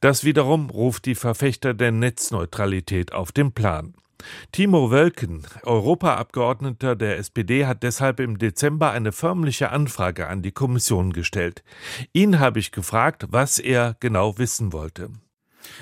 Das 0.00 0.24
wiederum 0.24 0.70
ruft 0.70 1.06
die 1.06 1.14
Verfechter 1.14 1.74
der 1.74 1.92
Netzneutralität 1.92 3.12
auf 3.12 3.32
den 3.32 3.52
Plan. 3.52 3.94
Timo 4.52 4.90
Wölken, 4.90 5.46
Europaabgeordneter 5.62 6.96
der 6.96 7.18
SPD, 7.18 7.66
hat 7.66 7.82
deshalb 7.82 8.20
im 8.20 8.38
Dezember 8.38 8.90
eine 8.90 9.12
förmliche 9.12 9.70
Anfrage 9.70 10.28
an 10.28 10.42
die 10.42 10.52
Kommission 10.52 11.12
gestellt. 11.12 11.62
Ihn 12.12 12.38
habe 12.38 12.58
ich 12.58 12.72
gefragt, 12.72 13.26
was 13.30 13.58
er 13.58 13.96
genau 14.00 14.38
wissen 14.38 14.72
wollte. 14.72 15.10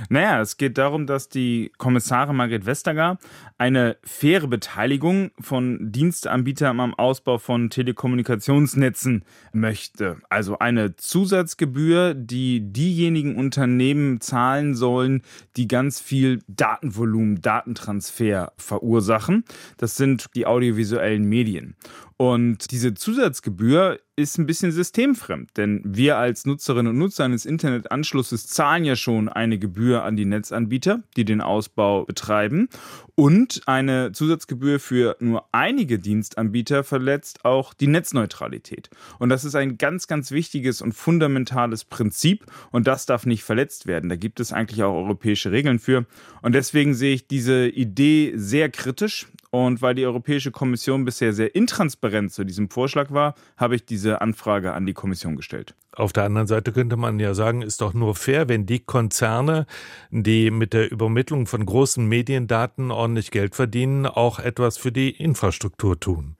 Naja, 0.08 0.40
es 0.40 0.56
geht 0.56 0.78
darum, 0.78 1.06
dass 1.06 1.28
die 1.28 1.72
Kommissarin 1.78 2.36
Margret 2.36 2.66
Vestager 2.66 3.18
eine 3.58 3.96
faire 4.04 4.46
Beteiligung 4.46 5.30
von 5.40 5.92
Dienstanbietern 5.92 6.80
am 6.80 6.94
Ausbau 6.94 7.38
von 7.38 7.70
Telekommunikationsnetzen 7.70 9.24
möchte. 9.52 10.18
Also 10.28 10.58
eine 10.58 10.96
Zusatzgebühr, 10.96 12.14
die 12.14 12.72
diejenigen 12.72 13.36
Unternehmen 13.36 14.20
zahlen 14.20 14.74
sollen, 14.74 15.22
die 15.56 15.68
ganz 15.68 16.00
viel 16.00 16.40
Datenvolumen, 16.46 17.40
Datentransfer 17.40 18.52
verursachen. 18.56 19.44
Das 19.76 19.96
sind 19.96 20.26
die 20.34 20.46
audiovisuellen 20.46 21.24
Medien. 21.24 21.74
Und 22.20 22.72
diese 22.72 22.94
Zusatzgebühr 22.94 24.00
ist 24.16 24.38
ein 24.38 24.46
bisschen 24.46 24.72
systemfremd, 24.72 25.56
denn 25.56 25.80
wir 25.84 26.16
als 26.16 26.46
Nutzerinnen 26.46 26.90
und 26.90 26.98
Nutzer 26.98 27.24
eines 27.24 27.46
Internetanschlusses 27.46 28.48
zahlen 28.48 28.84
ja 28.84 28.96
schon 28.96 29.28
eine 29.28 29.56
Gebühr 29.56 30.02
an 30.02 30.16
die 30.16 30.24
Netzanbieter, 30.24 31.04
die 31.16 31.24
den 31.24 31.40
Ausbau 31.40 32.04
betreiben. 32.04 32.68
Und 33.14 33.62
eine 33.66 34.10
Zusatzgebühr 34.10 34.80
für 34.80 35.16
nur 35.20 35.44
einige 35.52 36.00
Dienstanbieter 36.00 36.82
verletzt 36.82 37.44
auch 37.44 37.72
die 37.72 37.86
Netzneutralität. 37.86 38.90
Und 39.20 39.28
das 39.28 39.44
ist 39.44 39.54
ein 39.54 39.78
ganz, 39.78 40.08
ganz 40.08 40.32
wichtiges 40.32 40.82
und 40.82 40.94
fundamentales 40.94 41.84
Prinzip 41.84 42.46
und 42.72 42.88
das 42.88 43.06
darf 43.06 43.26
nicht 43.26 43.44
verletzt 43.44 43.86
werden. 43.86 44.10
Da 44.10 44.16
gibt 44.16 44.40
es 44.40 44.52
eigentlich 44.52 44.82
auch 44.82 44.94
europäische 44.94 45.52
Regeln 45.52 45.78
für. 45.78 46.04
Und 46.42 46.56
deswegen 46.56 46.94
sehe 46.94 47.14
ich 47.14 47.28
diese 47.28 47.68
Idee 47.68 48.32
sehr 48.34 48.70
kritisch. 48.70 49.28
Und 49.50 49.80
weil 49.80 49.94
die 49.94 50.04
Europäische 50.04 50.50
Kommission 50.50 51.04
bisher 51.06 51.32
sehr 51.32 51.54
intransparent 51.54 52.32
zu 52.32 52.44
diesem 52.44 52.68
Vorschlag 52.68 53.10
war, 53.10 53.34
habe 53.56 53.76
ich 53.76 53.86
diese 53.86 54.20
Anfrage 54.20 54.74
an 54.74 54.84
die 54.84 54.92
Kommission 54.92 55.36
gestellt. 55.36 55.74
Auf 55.92 56.12
der 56.12 56.24
anderen 56.24 56.46
Seite 56.46 56.72
könnte 56.72 56.96
man 56.96 57.18
ja 57.18 57.32
sagen, 57.32 57.62
ist 57.62 57.80
doch 57.80 57.94
nur 57.94 58.14
fair, 58.14 58.48
wenn 58.48 58.66
die 58.66 58.80
Konzerne, 58.80 59.66
die 60.10 60.50
mit 60.50 60.74
der 60.74 60.92
Übermittlung 60.92 61.46
von 61.46 61.64
großen 61.64 62.06
Mediendaten 62.06 62.90
ordentlich 62.90 63.30
Geld 63.30 63.54
verdienen, 63.54 64.04
auch 64.04 64.38
etwas 64.38 64.76
für 64.76 64.92
die 64.92 65.10
Infrastruktur 65.10 65.98
tun. 65.98 66.36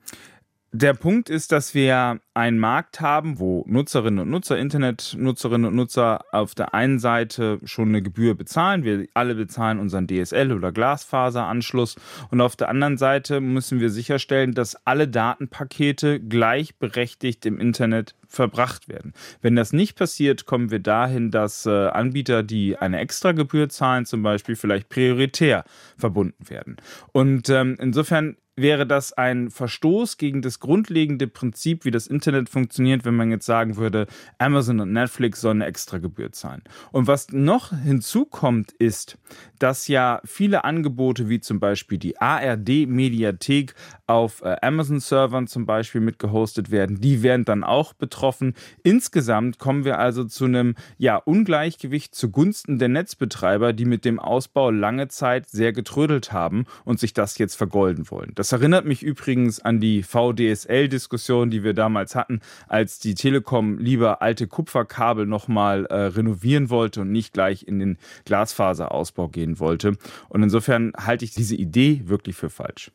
Der 0.71 0.93
Punkt 0.93 1.31
ist, 1.31 1.51
dass 1.51 1.73
wir 1.73 2.19
einen 2.35 2.59
Markt 2.59 3.01
haben, 3.01 3.39
wo 3.39 3.65
Nutzerinnen 3.67 4.19
und 4.19 4.29
Nutzer, 4.29 4.55
Internetnutzerinnen 4.59 5.65
und 5.65 5.75
Nutzer 5.75 6.23
auf 6.31 6.53
der 6.53 6.75
einen 6.75 6.99
Seite 6.99 7.59
schon 7.63 7.89
eine 7.89 8.03
Gebühr 8.03 8.35
bezahlen. 8.35 8.83
Wir 8.83 9.07
alle 9.15 9.33
bezahlen 9.33 9.79
unseren 9.79 10.05
DSL- 10.05 10.55
oder 10.55 10.71
Glasfaseranschluss. 10.71 11.95
Und 12.29 12.39
auf 12.41 12.55
der 12.55 12.69
anderen 12.69 12.97
Seite 12.97 13.41
müssen 13.41 13.79
wir 13.79 13.89
sicherstellen, 13.89 14.53
dass 14.53 14.75
alle 14.85 15.07
Datenpakete 15.07 16.19
gleichberechtigt 16.19 17.47
im 17.47 17.59
Internet 17.59 18.13
verbracht 18.27 18.87
werden. 18.87 19.13
Wenn 19.41 19.55
das 19.55 19.73
nicht 19.73 19.97
passiert, 19.97 20.45
kommen 20.45 20.69
wir 20.69 20.79
dahin, 20.79 21.31
dass 21.31 21.65
äh, 21.65 21.87
Anbieter, 21.87 22.43
die 22.43 22.77
eine 22.77 22.99
extra 22.99 23.31
Gebühr 23.31 23.69
zahlen, 23.69 24.05
zum 24.05 24.21
Beispiel 24.21 24.55
vielleicht 24.55 24.87
prioritär 24.87 25.63
verbunden 25.97 26.47
werden. 26.47 26.77
Und 27.11 27.49
ähm, 27.49 27.75
insofern 27.79 28.37
wäre 28.61 28.85
das 28.85 29.13
ein 29.13 29.49
Verstoß 29.49 30.17
gegen 30.17 30.41
das 30.41 30.59
grundlegende 30.59 31.27
Prinzip, 31.27 31.85
wie 31.85 31.91
das 31.91 32.07
Internet 32.07 32.49
funktioniert, 32.49 33.05
wenn 33.05 33.15
man 33.15 33.31
jetzt 33.31 33.45
sagen 33.45 33.77
würde, 33.77 34.07
Amazon 34.37 34.79
und 34.79 34.93
Netflix 34.93 35.41
sollen 35.41 35.61
eine 35.61 35.69
extra 35.69 35.97
Gebühr 35.97 36.31
zahlen. 36.31 36.61
Und 36.91 37.07
was 37.07 37.29
noch 37.31 37.71
hinzukommt, 37.71 38.71
ist, 38.73 39.17
dass 39.59 39.87
ja 39.87 40.21
viele 40.25 40.63
Angebote 40.63 41.29
wie 41.29 41.39
zum 41.39 41.59
Beispiel 41.59 41.97
die 41.97 42.19
ARD-Mediathek 42.19 43.75
auf 44.07 44.41
äh, 44.41 44.55
Amazon-Servern 44.61 45.47
zum 45.47 45.65
Beispiel 45.65 46.01
mit 46.01 46.17
gehostet 46.17 46.71
werden, 46.71 46.99
die 46.99 47.21
werden 47.21 47.45
dann 47.45 47.63
auch 47.63 47.93
betroffen. 47.93 48.55
Insgesamt 48.83 49.59
kommen 49.59 49.85
wir 49.85 49.99
also 49.99 50.23
zu 50.23 50.45
einem 50.45 50.75
ja, 50.97 51.17
Ungleichgewicht 51.17 52.15
zugunsten 52.15 52.79
der 52.79 52.89
Netzbetreiber, 52.89 53.73
die 53.73 53.85
mit 53.85 54.05
dem 54.05 54.19
Ausbau 54.19 54.71
lange 54.71 55.09
Zeit 55.09 55.47
sehr 55.47 55.73
getrödelt 55.73 56.31
haben 56.31 56.65
und 56.85 56.99
sich 56.99 57.13
das 57.13 57.37
jetzt 57.37 57.55
vergolden 57.55 58.09
wollen. 58.09 58.31
Das 58.49 58.61
erinnert 58.61 58.85
mich 58.85 59.03
übrigens 59.03 59.59
an 59.59 59.79
die 59.79 60.01
VDSL-Diskussion, 60.01 61.51
die 61.51 61.63
wir 61.63 61.75
damals 61.75 62.15
hatten, 62.15 62.41
als 62.67 62.97
die 62.97 63.13
Telekom 63.13 63.77
lieber 63.77 64.23
alte 64.23 64.47
Kupferkabel 64.47 65.27
nochmal 65.27 65.85
äh, 65.85 65.95
renovieren 65.95 66.71
wollte 66.71 67.01
und 67.01 67.11
nicht 67.11 67.31
gleich 67.31 67.67
in 67.67 67.77
den 67.77 67.99
Glasfaserausbau 68.25 69.27
gehen 69.27 69.59
wollte. 69.59 69.97
Und 70.29 70.41
insofern 70.41 70.93
halte 70.97 71.25
ich 71.25 71.31
diese 71.35 71.55
Idee 71.55 72.01
wirklich 72.05 72.35
für 72.37 72.49
falsch. 72.49 72.89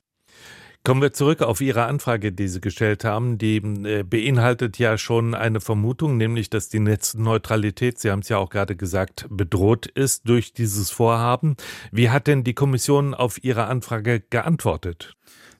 Kommen 0.86 1.00
wir 1.00 1.14
zurück 1.14 1.40
auf 1.40 1.62
Ihre 1.62 1.84
Anfrage, 1.84 2.30
die 2.30 2.46
Sie 2.46 2.60
gestellt 2.60 3.04
haben. 3.04 3.38
Die 3.38 3.56
äh, 3.56 4.02
beinhaltet 4.02 4.78
ja 4.78 4.98
schon 4.98 5.34
eine 5.34 5.60
Vermutung, 5.60 6.18
nämlich, 6.18 6.50
dass 6.50 6.68
die 6.68 6.80
Netzneutralität, 6.80 7.98
Sie 7.98 8.10
haben 8.10 8.18
es 8.18 8.28
ja 8.28 8.36
auch 8.36 8.50
gerade 8.50 8.76
gesagt, 8.76 9.26
bedroht 9.30 9.86
ist 9.86 10.28
durch 10.28 10.52
dieses 10.52 10.90
Vorhaben. 10.90 11.56
Wie 11.90 12.10
hat 12.10 12.26
denn 12.26 12.44
die 12.44 12.52
Kommission 12.52 13.14
auf 13.14 13.42
Ihre 13.42 13.64
Anfrage 13.64 14.20
geantwortet? 14.20 15.14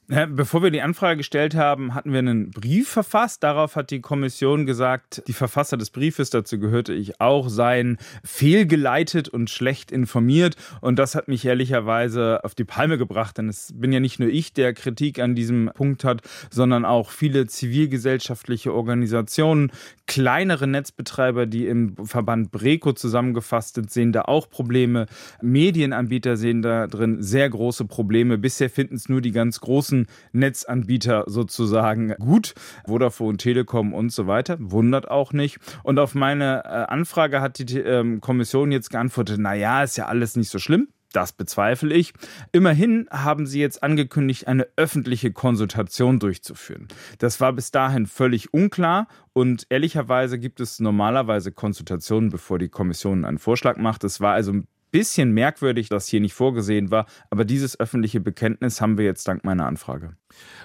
Bevor 0.06 0.62
wir 0.62 0.70
die 0.70 0.82
Anfrage 0.82 1.16
gestellt 1.16 1.54
haben, 1.54 1.94
hatten 1.94 2.12
wir 2.12 2.18
einen 2.18 2.50
Brief 2.50 2.90
verfasst. 2.90 3.42
Darauf 3.42 3.74
hat 3.74 3.90
die 3.90 4.02
Kommission 4.02 4.66
gesagt, 4.66 5.22
die 5.28 5.32
Verfasser 5.32 5.78
des 5.78 5.88
Briefes, 5.88 6.28
dazu 6.28 6.58
gehörte 6.58 6.92
ich 6.92 7.22
auch, 7.22 7.48
seien 7.48 7.96
fehlgeleitet 8.22 9.30
und 9.30 9.48
schlecht 9.48 9.90
informiert. 9.90 10.56
Und 10.82 10.98
das 10.98 11.14
hat 11.14 11.28
mich 11.28 11.46
ehrlicherweise 11.46 12.44
auf 12.44 12.54
die 12.54 12.64
Palme 12.64 12.98
gebracht, 12.98 13.38
denn 13.38 13.48
es 13.48 13.72
bin 13.74 13.92
ja 13.92 14.00
nicht 14.00 14.20
nur 14.20 14.28
ich, 14.28 14.52
der 14.52 14.74
Kritik 14.74 15.20
an 15.20 15.34
diesem 15.34 15.70
Punkt 15.72 16.04
hat, 16.04 16.20
sondern 16.50 16.84
auch 16.84 17.08
viele 17.08 17.46
zivilgesellschaftliche 17.46 18.74
Organisationen, 18.74 19.72
kleinere 20.06 20.66
Netzbetreiber, 20.66 21.46
die 21.46 21.66
im 21.66 21.96
Verband 22.04 22.50
Breco 22.50 22.92
zusammengefasst 22.92 23.76
sind, 23.76 23.90
sehen 23.90 24.12
da 24.12 24.22
auch 24.22 24.50
Probleme. 24.50 25.06
Medienanbieter 25.40 26.36
sehen 26.36 26.60
da 26.60 26.88
drin 26.88 27.22
sehr 27.22 27.48
große 27.48 27.86
Probleme. 27.86 28.36
Bisher 28.36 28.68
finden 28.68 28.96
es 28.96 29.08
nur 29.08 29.22
die 29.22 29.32
ganz 29.32 29.60
großen 29.60 29.93
großen 29.94 30.06
Netzanbieter 30.32 31.24
sozusagen 31.26 32.14
gut. 32.18 32.54
Vodafone, 32.86 33.36
Telekom 33.36 33.94
und 33.94 34.10
so 34.10 34.26
weiter. 34.26 34.56
Wundert 34.58 35.10
auch 35.10 35.32
nicht. 35.32 35.58
Und 35.82 35.98
auf 35.98 36.14
meine 36.14 36.64
äh, 36.64 36.68
Anfrage 36.68 37.40
hat 37.40 37.58
die 37.58 37.78
ähm, 37.78 38.20
Kommission 38.20 38.72
jetzt 38.72 38.90
geantwortet, 38.90 39.38
naja, 39.38 39.82
ist 39.82 39.96
ja 39.96 40.06
alles 40.06 40.36
nicht 40.36 40.50
so 40.50 40.58
schlimm. 40.58 40.88
Das 41.12 41.30
bezweifle 41.30 41.94
ich. 41.94 42.12
Immerhin 42.50 43.06
haben 43.08 43.46
sie 43.46 43.60
jetzt 43.60 43.84
angekündigt, 43.84 44.48
eine 44.48 44.66
öffentliche 44.74 45.30
Konsultation 45.30 46.18
durchzuführen. 46.18 46.88
Das 47.20 47.40
war 47.40 47.52
bis 47.52 47.70
dahin 47.70 48.06
völlig 48.06 48.52
unklar 48.52 49.06
und 49.32 49.64
ehrlicherweise 49.70 50.40
gibt 50.40 50.58
es 50.58 50.80
normalerweise 50.80 51.52
Konsultationen, 51.52 52.30
bevor 52.30 52.58
die 52.58 52.68
Kommission 52.68 53.24
einen 53.24 53.38
Vorschlag 53.38 53.76
macht. 53.76 54.02
Es 54.02 54.20
war 54.20 54.34
also 54.34 54.54
ein 54.54 54.66
bisschen 54.94 55.32
merkwürdig, 55.32 55.88
dass 55.88 56.06
hier 56.06 56.20
nicht 56.20 56.34
vorgesehen 56.34 56.92
war, 56.92 57.06
aber 57.28 57.44
dieses 57.44 57.80
öffentliche 57.80 58.20
Bekenntnis 58.20 58.80
haben 58.80 58.96
wir 58.96 59.04
jetzt 59.04 59.26
dank 59.26 59.42
meiner 59.42 59.66
Anfrage. 59.66 60.14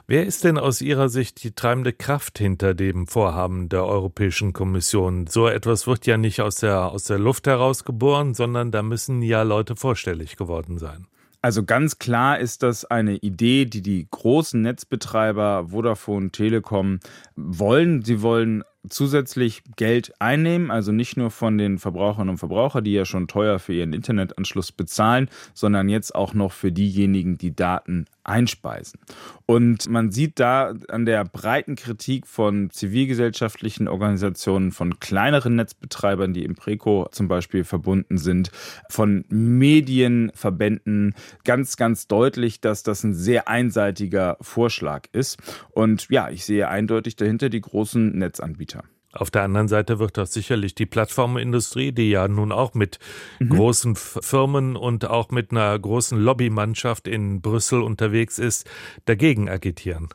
Wer 0.05 0.27
ist 0.27 0.43
denn 0.43 0.59
aus 0.59 0.81
Ihrer 0.81 1.09
Sicht 1.09 1.41
die 1.41 1.55
treibende 1.55 1.93
Kraft 1.93 2.37
hinter 2.37 2.75
dem 2.75 3.07
Vorhaben 3.07 3.69
der 3.69 3.85
Europäischen 3.85 4.53
Kommission? 4.53 5.25
So 5.25 5.47
etwas 5.47 5.87
wird 5.87 6.05
ja 6.05 6.17
nicht 6.17 6.41
aus 6.41 6.57
der, 6.57 6.91
aus 6.91 7.05
der 7.05 7.17
Luft 7.17 7.47
heraus 7.47 7.85
geboren, 7.85 8.35
sondern 8.35 8.69
da 8.69 8.83
müssen 8.83 9.23
ja 9.23 9.41
Leute 9.41 9.75
vorstellig 9.75 10.37
geworden 10.37 10.77
sein. 10.77 11.07
Also 11.41 11.63
ganz 11.63 11.97
klar 11.97 12.37
ist 12.37 12.61
das 12.61 12.85
eine 12.85 13.15
Idee, 13.15 13.65
die 13.65 13.81
die 13.81 14.07
großen 14.11 14.61
Netzbetreiber 14.61 15.69
Vodafone, 15.69 16.29
Telekom 16.29 16.99
wollen. 17.35 18.03
Sie 18.03 18.21
wollen 18.21 18.63
zusätzlich 18.89 19.63
Geld 19.75 20.13
einnehmen, 20.19 20.71
also 20.71 20.91
nicht 20.91 21.17
nur 21.17 21.31
von 21.31 21.57
den 21.57 21.77
Verbraucherinnen 21.79 22.29
und 22.29 22.37
Verbrauchern, 22.37 22.83
die 22.83 22.93
ja 22.93 23.05
schon 23.05 23.27
teuer 23.27 23.59
für 23.59 23.73
ihren 23.73 23.93
Internetanschluss 23.93 24.71
bezahlen, 24.71 25.29
sondern 25.53 25.89
jetzt 25.89 26.15
auch 26.15 26.33
noch 26.33 26.51
für 26.51 26.71
diejenigen, 26.71 27.37
die 27.37 27.55
Daten 27.55 28.05
einspeisen. 28.23 28.99
Und 29.45 29.89
man 29.89 30.11
sieht 30.11 30.39
da 30.39 30.73
an 30.89 31.05
der 31.05 31.25
breiten 31.25 31.75
Kritik 31.75 32.27
von 32.27 32.69
zivilgesellschaftlichen 32.69 33.87
Organisationen, 33.87 34.71
von 34.71 34.99
kleineren 34.99 35.55
Netzbetreibern, 35.55 36.33
die 36.33 36.43
im 36.43 36.55
Preco 36.55 37.07
zum 37.11 37.27
Beispiel 37.27 37.63
verbunden 37.63 38.17
sind, 38.17 38.51
von 38.89 39.25
Medienverbänden 39.29 41.15
ganz, 41.43 41.77
ganz 41.77 42.07
deutlich, 42.07 42.61
dass 42.61 42.83
das 42.83 43.03
ein 43.03 43.15
sehr 43.15 43.47
einseitiger 43.47 44.37
Vorschlag 44.41 45.07
ist. 45.11 45.37
Und 45.71 46.07
ja, 46.09 46.29
ich 46.29 46.45
sehe 46.45 46.69
eindeutig 46.69 47.15
dahinter 47.15 47.49
die 47.49 47.61
großen 47.61 48.17
Netzanbieter. 48.17 48.78
Auf 49.11 49.31
der 49.31 49.41
anderen 49.41 49.67
Seite 49.67 49.97
wird 49.97 50.17
das 50.17 50.33
sicherlich 50.33 50.75
die 50.75 50.85
Plattformindustrie, 50.85 51.91
die 51.91 52.11
ja 52.11 52.27
nun 52.27 52.51
auch 52.51 52.75
mit 52.75 52.99
mhm. 53.39 53.49
großen 53.49 53.95
Firmen 53.95 54.75
und 54.75 55.05
auch 55.05 55.31
mit 55.31 55.51
einer 55.51 55.77
großen 55.77 56.19
Lobbymannschaft 56.19 57.07
in 57.07 57.41
Brüssel 57.41 57.81
unterwegs 57.81 58.37
ist, 58.37 58.69
dagegen 59.05 59.49
agitieren. 59.49 60.09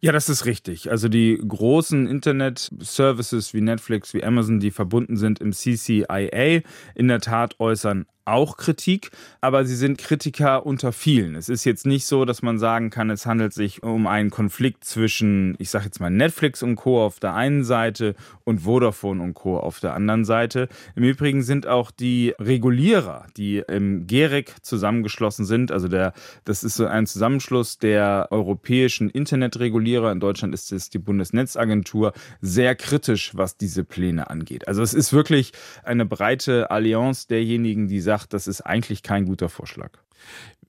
Ja, 0.00 0.12
das 0.12 0.28
ist 0.28 0.44
richtig. 0.44 0.90
Also 0.90 1.08
die 1.08 1.40
großen 1.46 2.06
Internet-Services 2.06 3.54
wie 3.54 3.62
Netflix, 3.62 4.12
wie 4.12 4.22
Amazon, 4.22 4.60
die 4.60 4.70
verbunden 4.70 5.16
sind 5.16 5.40
im 5.40 5.52
CCIA, 5.52 6.60
in 6.94 7.08
der 7.08 7.20
Tat 7.20 7.58
äußern 7.58 8.04
auch 8.24 8.56
Kritik, 8.56 9.10
aber 9.40 9.64
sie 9.64 9.76
sind 9.76 9.98
Kritiker 9.98 10.64
unter 10.64 10.92
vielen. 10.92 11.34
Es 11.34 11.48
ist 11.48 11.64
jetzt 11.64 11.84
nicht 11.84 12.06
so, 12.06 12.24
dass 12.24 12.42
man 12.42 12.58
sagen 12.58 12.90
kann, 12.90 13.10
es 13.10 13.26
handelt 13.26 13.52
sich 13.52 13.82
um 13.82 14.06
einen 14.06 14.30
Konflikt 14.30 14.84
zwischen, 14.84 15.56
ich 15.58 15.70
sage 15.70 15.86
jetzt 15.86 16.00
mal 16.00 16.10
Netflix 16.10 16.62
und 16.62 16.76
Co. 16.76 17.04
auf 17.04 17.20
der 17.20 17.34
einen 17.34 17.64
Seite 17.64 18.14
und 18.44 18.60
Vodafone 18.60 19.22
und 19.22 19.34
Co. 19.34 19.58
auf 19.58 19.80
der 19.80 19.94
anderen 19.94 20.24
Seite. 20.24 20.68
Im 20.96 21.04
Übrigen 21.04 21.42
sind 21.42 21.66
auch 21.66 21.90
die 21.90 22.34
Regulierer, 22.38 23.26
die 23.36 23.62
im 23.68 24.06
GEREC 24.06 24.54
zusammengeschlossen 24.62 25.44
sind, 25.44 25.70
also 25.70 25.88
der, 25.88 26.14
das 26.44 26.64
ist 26.64 26.76
so 26.76 26.86
ein 26.86 27.06
Zusammenschluss 27.06 27.78
der 27.78 28.28
europäischen 28.30 29.10
Internetregulierer, 29.10 30.10
in 30.12 30.20
Deutschland 30.20 30.54
ist 30.54 30.72
es 30.72 30.88
die 30.88 30.98
Bundesnetzagentur, 30.98 32.12
sehr 32.40 32.74
kritisch, 32.74 33.32
was 33.34 33.58
diese 33.58 33.84
Pläne 33.84 34.30
angeht. 34.30 34.66
Also 34.66 34.82
es 34.82 34.94
ist 34.94 35.12
wirklich 35.12 35.52
eine 35.82 36.06
breite 36.06 36.70
Allianz 36.70 37.26
derjenigen, 37.26 37.86
die 37.86 38.00
sagen, 38.00 38.13
sagt, 38.18 38.32
das 38.32 38.46
ist 38.46 38.60
eigentlich 38.60 39.02
kein 39.02 39.24
guter 39.26 39.48
Vorschlag. 39.48 39.90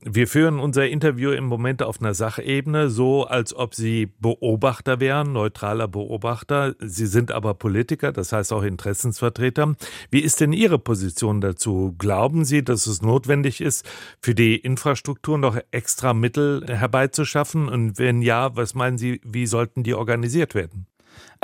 Wir 0.02 0.28
führen 0.28 0.60
unser 0.60 0.88
Interview 0.88 1.32
im 1.32 1.46
Moment 1.46 1.82
auf 1.82 2.02
einer 2.02 2.14
Sachebene, 2.14 2.90
so 2.90 3.26
als 3.26 3.56
ob 3.56 3.74
Sie 3.74 4.08
Beobachter 4.20 5.00
wären, 5.00 5.32
neutraler 5.32 5.88
Beobachter. 5.88 6.76
Sie 6.80 7.06
sind 7.06 7.32
aber 7.32 7.54
Politiker, 7.54 8.12
das 8.12 8.32
heißt 8.32 8.52
auch 8.52 8.64
Interessensvertreter. 8.64 9.76
Wie 10.12 10.20
ist 10.20 10.42
denn 10.42 10.54
Ihre 10.54 10.80
Position 10.80 11.40
dazu? 11.40 11.96
Glauben 11.98 12.46
Sie, 12.46 12.64
dass 12.64 12.88
es 12.88 13.02
notwendig 13.02 13.62
ist, 13.62 13.88
für 14.20 14.36
die 14.36 14.58
Infrastruktur 14.58 15.38
noch 15.38 15.58
extra 15.72 16.14
Mittel 16.14 16.66
herbeizuschaffen? 16.68 17.70
Und 17.70 17.98
wenn 17.98 18.22
ja, 18.22 18.56
was 18.56 18.76
meinen 18.76 18.98
Sie, 18.98 19.22
wie 19.24 19.48
sollten 19.48 19.84
die 19.84 19.94
organisiert 19.94 20.56
werden? 20.56 20.88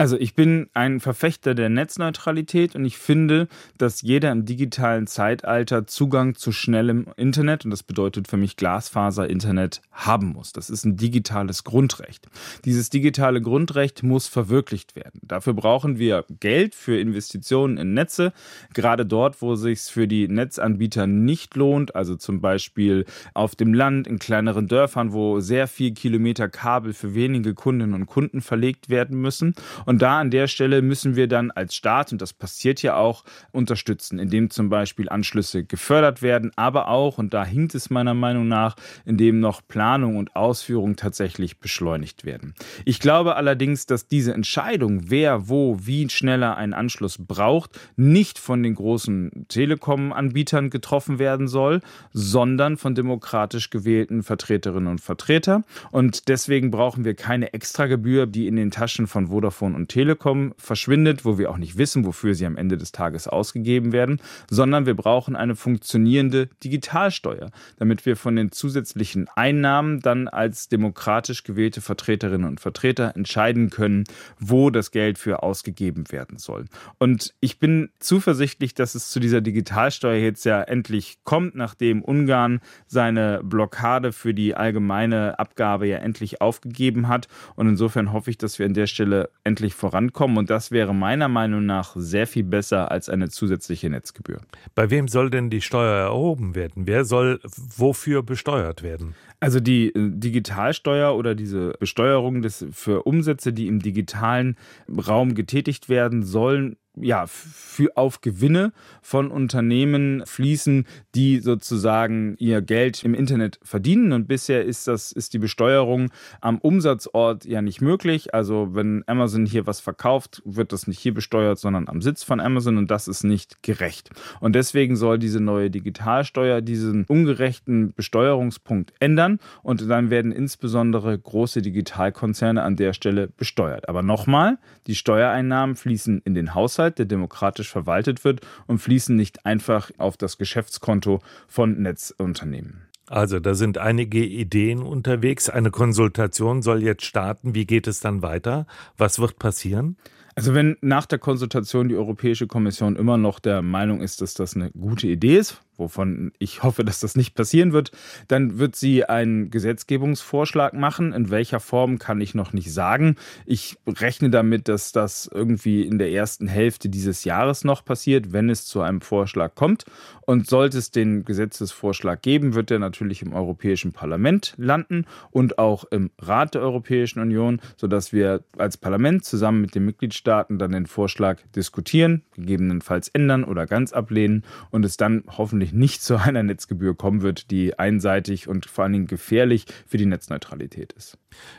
Also 0.02 0.18
ich 0.18 0.34
bin 0.34 0.68
ein 0.74 1.00
Verfechter 1.00 1.54
der 1.54 1.70
Netzneutralität 1.70 2.76
und 2.76 2.86
ich 2.86 2.98
finde, 2.98 3.48
dass 3.78 4.02
jeder 4.02 4.32
im 4.32 4.46
digitalen 4.46 5.06
Zeitalter 5.06 5.86
Zugang 5.86 6.34
zu 6.34 6.52
schnellem 6.52 7.06
Internet, 7.18 7.66
und 7.66 7.70
das 7.70 7.84
bedeutet 7.84 8.28
für 8.28 8.38
mich 8.38 8.56
Glasfaser-Internet, 8.56 9.84
haben 9.92 10.30
muss. 10.30 10.54
Das 10.54 10.72
ist 10.72 10.86
ein 10.86 10.98
digitales 10.98 11.64
Grundrecht. 11.64 12.30
Dieses 12.66 12.90
digitale 12.90 13.42
Grundrecht 13.42 14.02
muss 14.02 14.28
verwirklicht 14.28 14.96
werden. 14.96 15.22
Dafür 15.22 15.54
brauchen 15.54 16.00
wir 16.00 16.26
Geld 16.40 16.74
für 16.74 17.00
Investitionen 17.00 17.78
in 17.78 17.94
Netze, 17.94 18.34
gerade 18.74 19.06
dort, 19.06 19.40
wo 19.44 19.54
es 19.54 19.60
sich 19.60 19.82
für 19.82 20.08
die 20.08 20.28
Netzanbieter 20.28 21.06
nicht 21.06 21.56
lohnt, 21.56 21.96
also 21.96 22.16
zum 22.16 22.42
Beispiel 22.42 23.06
auf 23.36 23.56
dem 23.56 23.76
Land, 23.76 24.08
in 24.08 24.18
kleineren 24.18 24.68
Dörfern, 24.68 25.14
wo 25.14 25.42
sehr 25.42 25.68
viel 25.68 25.94
Kilometer 25.94 26.50
Kabel 26.50 26.94
für 26.94 27.14
wenige 27.14 27.54
Kundinnen 27.54 27.94
und 27.94 28.08
Kunden 28.08 28.42
verlegt 28.42 28.90
werden 28.90 29.22
müssen. 29.22 29.54
Da 30.00 30.20
an 30.20 30.32
der 30.32 30.48
Stelle 30.48 30.82
müssen 30.82 31.16
wir 31.16 31.28
dann 31.28 31.52
als 31.52 31.76
Staat, 31.76 32.12
und 32.12 32.22
das 32.22 32.34
passiert 32.34 32.82
ja 32.82 32.96
auch, 32.96 33.24
unterstützen, 33.52 34.20
indem 34.20 34.50
zum 34.50 34.70
Beispiel 34.70 35.10
Anschlüsse 35.10 35.64
gefördert 35.64 36.22
werden, 36.22 36.52
aber 36.56 36.88
auch, 36.88 37.18
und 37.18 37.34
da 37.34 37.44
hinkt 37.44 37.76
es 37.76 37.90
meiner 37.90 38.14
Meinung 38.14 38.48
nach, 38.48 38.76
indem 39.06 39.40
noch 39.40 39.62
Planung 39.68 40.18
und 40.18 40.36
Ausführung 40.36 40.96
tatsächlich 40.96 41.60
beschleunigt 41.60 42.26
werden. 42.26 42.54
Ich 42.86 43.00
glaube 43.00 43.36
allerdings, 43.36 43.86
dass 43.86 44.08
diese 44.08 44.34
Entscheidung, 44.34 45.10
wer 45.10 45.50
wo 45.50 45.80
wie 45.82 46.10
schneller 46.10 46.58
einen 46.58 46.74
Anschluss 46.74 47.18
braucht, 47.18 47.80
nicht 47.96 48.40
von 48.40 48.64
den 48.64 48.76
großen 48.76 49.46
Telekom-Anbietern 49.48 50.70
getroffen 50.70 51.20
werden 51.20 51.48
soll, 51.48 51.82
sondern 52.14 52.78
von 52.78 52.96
demokratisch 52.96 53.70
gewählten 53.70 54.24
Vertreterinnen 54.24 54.88
und 54.88 55.02
Vertretern. 55.02 55.64
Und 55.92 56.28
deswegen 56.28 56.72
brauchen 56.72 57.06
wir 57.06 57.16
keine 57.16 57.54
Extragebühr, 57.54 58.28
die 58.28 58.48
in 58.48 58.56
den 58.56 58.72
Taschen 58.72 59.08
von 59.08 59.28
Vodafone 59.28 59.71
Vodafone 59.72 59.76
und 59.76 59.90
Telekom 59.90 60.54
verschwindet, 60.58 61.26
wo 61.26 61.38
wir 61.38 61.50
auch 61.50 61.58
nicht 61.58 61.78
wissen, 61.78 62.06
wofür 62.06 62.36
sie 62.36 62.46
am 62.46 62.58
Ende 62.58 62.78
des 62.78 62.92
Tages 62.92 63.28
ausgegeben 63.28 63.92
werden, 63.92 64.22
sondern 64.50 64.86
wir 64.86 64.96
brauchen 64.96 65.36
eine 65.36 65.56
funktionierende 65.56 66.48
Digitalsteuer, 66.64 67.52
damit 67.78 68.06
wir 68.06 68.16
von 68.16 68.36
den 68.36 68.52
zusätzlichen 68.52 69.28
Einnahmen 69.36 70.00
dann 70.00 70.28
als 70.28 70.68
demokratisch 70.70 71.44
gewählte 71.44 71.82
Vertreterinnen 71.82 72.48
und 72.48 72.60
Vertreter 72.60 73.16
entscheiden 73.16 73.70
können, 73.70 74.04
wo 74.40 74.70
das 74.70 74.92
Geld 74.92 75.18
für 75.18 75.44
ausgegeben 75.44 76.12
werden 76.12 76.38
soll. 76.38 76.66
Und 77.00 77.34
ich 77.40 77.60
bin 77.60 77.90
zuversichtlich, 78.00 78.74
dass 78.74 78.96
es 78.96 79.10
zu 79.10 79.20
dieser 79.20 79.42
Digitalsteuer 79.42 80.16
jetzt 80.16 80.46
ja 80.46 80.62
endlich 80.62 81.20
kommt, 81.24 81.56
nachdem 81.56 82.02
Ungarn 82.02 82.60
seine 82.88 83.42
Blockade 83.44 84.12
für 84.12 84.34
die 84.34 84.56
allgemeine 84.56 85.40
Abgabe 85.40 85.88
ja 85.88 85.98
endlich 85.98 86.42
aufgegeben 86.42 87.08
hat. 87.08 87.28
Und 87.56 87.68
insofern 87.68 88.14
hoffe 88.14 88.30
ich, 88.30 88.38
dass 88.38 88.60
wir 88.60 88.66
an 88.66 88.74
der 88.74 88.88
Stelle 88.88 89.30
endlich 89.44 89.61
endlich 89.62 89.76
vorankommen. 89.76 90.38
Und 90.38 90.50
das 90.50 90.72
wäre 90.72 90.94
meiner 90.94 91.28
Meinung 91.28 91.66
nach 91.66 91.96
sehr 91.96 92.26
viel 92.26 92.44
besser 92.44 92.90
als 92.90 93.10
eine 93.10 93.30
zusätzliche 93.30 93.90
Netzgebühr. 93.90 94.42
Bei 94.74 94.90
wem 94.90 95.08
soll 95.08 95.30
denn 95.30 95.52
die 95.52 95.62
Steuer 95.62 96.08
erhoben 96.08 96.56
werden? 96.56 96.88
Wer 96.88 97.06
soll 97.06 97.40
wofür 97.44 98.24
besteuert 98.24 98.82
werden? 98.82 99.14
Also 99.40 99.60
die 99.60 99.88
äh, 99.88 99.94
Digitalsteuer 99.96 101.16
oder 101.16 101.36
diese 101.36 101.74
Besteuerung 101.80 102.42
des, 102.42 102.66
für 102.72 103.04
Umsätze, 103.04 103.54
die 103.54 103.68
im 103.68 103.80
digitalen 103.80 104.56
Raum 104.90 105.36
getätigt 105.36 105.90
werden 105.90 106.24
sollen, 106.24 106.78
ja, 107.00 107.26
für, 107.28 107.96
auf 107.96 108.22
Gewinne 108.22 108.74
von 109.02 109.32
Unternehmen 109.32 110.24
fließen, 110.26 110.86
die 111.16 111.40
sozusagen 111.40 112.36
ihr 112.38 112.62
Geld 112.62 113.04
im 113.04 113.14
Internet 113.14 113.60
verdienen. 113.64 114.12
Und 114.12 114.28
bisher 114.28 114.66
ist 114.66 114.88
das, 114.88 115.12
ist 115.12 115.34
die 115.34 115.40
Besteuerung 115.40 116.12
am 116.42 116.58
Umsatzort 116.58 117.46
ja 117.46 117.62
nicht 117.62 117.82
möglich. 117.82 118.34
Also 118.34 118.70
wenn 118.74 119.04
Amazon 119.08 119.46
hier 119.46 119.68
was 119.68 119.80
verkauft, 119.80 120.42
wird 120.46 120.74
das 120.74 120.88
nicht 120.88 121.00
hier 121.00 121.14
besteuert, 121.14 121.60
sondern 121.60 121.88
am 121.88 122.02
Sitz 122.02 122.24
von 122.24 122.40
Amazon 122.40 122.78
und 122.78 122.92
das 122.92 123.08
ist 123.08 123.24
nicht 123.24 123.64
gerecht. 123.64 124.10
Und 124.42 124.56
deswegen 124.56 124.96
soll 124.98 125.18
diese 125.18 125.40
neue 125.40 125.72
Digitalsteuer 125.72 126.62
diesen 126.62 127.06
ungerechten 127.06 127.94
Besteuerungspunkt 127.94 128.94
ändern 129.00 129.40
und 129.64 129.90
dann 129.90 130.10
werden 130.10 130.32
insbesondere 130.32 131.18
große 131.18 131.62
Digitalkonzerne 131.62 132.62
an 132.62 132.76
der 132.76 132.94
Stelle 132.94 133.28
besteuert. 133.28 133.88
Aber 133.88 134.04
nochmal, 134.04 134.58
die 134.88 134.96
Steuereinnahmen 134.96 135.76
fließen 135.76 136.22
in 136.26 136.34
den 136.34 136.54
Haushalt 136.54 136.81
Haushalt, 136.82 136.98
der 136.98 137.06
demokratisch 137.06 137.70
verwaltet 137.70 138.24
wird 138.24 138.42
und 138.68 138.80
fließen 138.80 139.16
nicht 139.16 139.46
einfach 139.46 139.92
auf 139.98 140.18
das 140.18 140.38
Geschäftskonto 140.38 141.20
von 141.48 141.82
Netzunternehmen. 141.82 142.88
Also 143.08 143.40
da 143.40 143.56
sind 143.56 143.78
einige 143.78 144.24
Ideen 144.24 144.82
unterwegs. 144.82 145.50
Eine 145.50 145.70
Konsultation 145.70 146.62
soll 146.62 146.82
jetzt 146.82 147.04
starten. 147.04 147.54
Wie 147.56 147.66
geht 147.66 147.88
es 147.88 148.00
dann 148.00 148.22
weiter? 148.22 148.68
Was 148.98 149.20
wird 149.20 149.38
passieren? 149.38 149.98
Also 150.34 150.54
wenn 150.54 150.78
nach 150.80 151.06
der 151.06 151.20
Konsultation 151.20 151.90
die 151.90 151.98
Europäische 151.98 152.48
Kommission 152.48 152.96
immer 152.96 153.18
noch 153.18 153.40
der 153.40 153.62
Meinung 153.62 154.00
ist, 154.00 154.22
dass 154.22 154.34
das 154.34 154.56
eine 154.56 154.72
gute 154.72 155.08
Idee 155.08 155.38
ist, 155.38 155.62
wovon 155.82 156.32
ich 156.40 156.64
hoffe, 156.64 156.86
dass 156.86 157.02
das 157.02 157.18
nicht 157.18 157.36
passieren 157.36 157.74
wird, 157.74 157.92
dann 158.30 158.58
wird 158.60 158.78
sie 158.78 159.04
einen 159.04 159.50
Gesetzgebungsvorschlag 159.50 160.74
machen. 160.74 161.12
In 161.12 161.30
welcher 161.30 161.60
Form 161.60 162.00
kann 162.00 162.22
ich 162.22 162.34
noch 162.34 162.54
nicht 162.54 162.72
sagen. 162.72 163.18
Ich 163.46 163.78
rechne 163.86 164.30
damit, 164.30 164.70
dass 164.70 164.94
das 164.94 165.30
irgendwie 165.32 165.82
in 165.82 165.98
der 165.98 166.12
ersten 166.12 166.48
Hälfte 166.48 166.88
dieses 166.88 167.26
Jahres 167.26 167.66
noch 167.66 167.84
passiert, 167.84 168.32
wenn 168.32 168.50
es 168.50 168.66
zu 168.66 168.82
einem 168.82 169.02
Vorschlag 169.02 169.56
kommt. 169.56 169.86
Und 170.22 170.48
sollte 170.48 170.78
es 170.78 170.92
den 170.92 171.26
Gesetzesvorschlag 171.26 172.22
geben, 172.22 172.54
wird 172.54 172.72
er 172.72 172.80
natürlich 172.80 173.22
im 173.22 173.34
Europäischen 173.34 173.92
Parlament 173.92 174.54
landen 174.58 175.06
und 175.32 175.58
auch 175.58 175.84
im 175.86 176.12
Rat 176.20 176.54
der 176.54 176.62
Europäischen 176.62 177.20
Union, 177.20 177.60
sodass 177.76 178.14
wir 178.14 178.44
als 178.58 178.78
Parlament 178.78 179.26
zusammen 179.26 179.62
mit 179.62 179.76
den 179.76 179.84
Mitgliedstaaten 179.84 180.60
dann 180.60 180.72
den 180.72 180.86
Vorschlag 180.86 181.40
diskutieren, 181.56 182.22
gegebenenfalls 182.36 183.10
ändern 183.10 183.44
oder 183.44 183.66
ganz 183.66 183.92
ablehnen 183.92 184.44
und 184.70 184.86
es 184.86 184.96
dann 184.96 185.24
hoffentlich 185.38 185.71
hoffentlich 185.72 185.74
nicht 185.74 186.04
zu 186.04 186.18
einer 186.18 186.44
Netzgebühr 186.44 186.96
kommen 186.96 187.22
wird, 187.22 187.52
die 187.52 187.78
einseitig 187.78 188.48
und 188.48 188.66
vor 188.66 188.84
allen 188.84 188.94
Dingen 188.94 189.08
gefährlich 189.08 189.66
für 189.88 189.98
die 189.98 190.06
Netzneutralität 190.06 190.94
ist. 190.94 191.18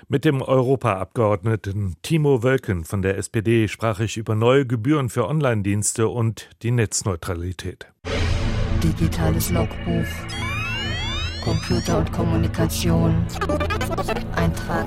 Mit 0.09 0.25
dem 0.25 0.43
Europaabgeordneten 0.43 1.97
Timo 2.03 2.43
Wölken 2.43 2.85
von 2.85 3.03
der 3.03 3.19
SPD 3.19 3.69
sprach 3.69 4.01
ich 4.01 4.17
über 4.17 4.35
neue 4.35 4.67
Gebühren 4.67 5.09
für 5.09 5.29
Online-Dienste 5.29 6.09
und 6.09 6.51
die 6.63 6.71
Netzneutralität. 6.71 7.87
Digitales 8.83 9.51
Logbuch. 9.51 10.07
Computer 11.45 11.99
und 11.99 12.13
Kommunikation. 12.13 13.27
Eintrag 14.37 14.87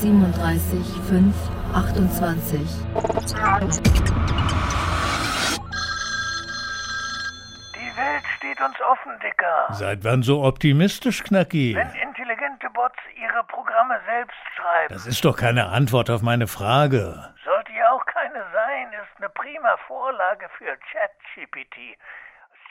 37528. 0.00 2.60
steht 8.56 8.66
uns 8.66 8.80
offen, 8.80 9.18
Dicker. 9.20 9.66
Seit 9.70 10.04
wann 10.04 10.22
so 10.22 10.42
optimistisch, 10.42 11.22
Knacki? 11.22 11.74
Wenn 11.74 11.88
intelligente 12.08 12.68
Bots 12.72 12.96
ihre 13.16 13.44
Programme 13.44 14.00
selbst 14.06 14.36
schreiben. 14.56 14.94
Das 14.94 15.06
ist 15.06 15.24
doch 15.24 15.36
keine 15.36 15.66
Antwort 15.66 16.10
auf 16.10 16.22
meine 16.22 16.46
Frage. 16.46 17.34
Sollte 17.44 17.72
ja 17.72 17.90
auch 17.92 18.04
keine 18.06 18.44
sein, 18.52 18.92
ist 18.92 19.16
eine 19.18 19.28
prima 19.30 19.76
Vorlage 19.86 20.48
für 20.58 20.76
ChatGPT. 20.92 21.98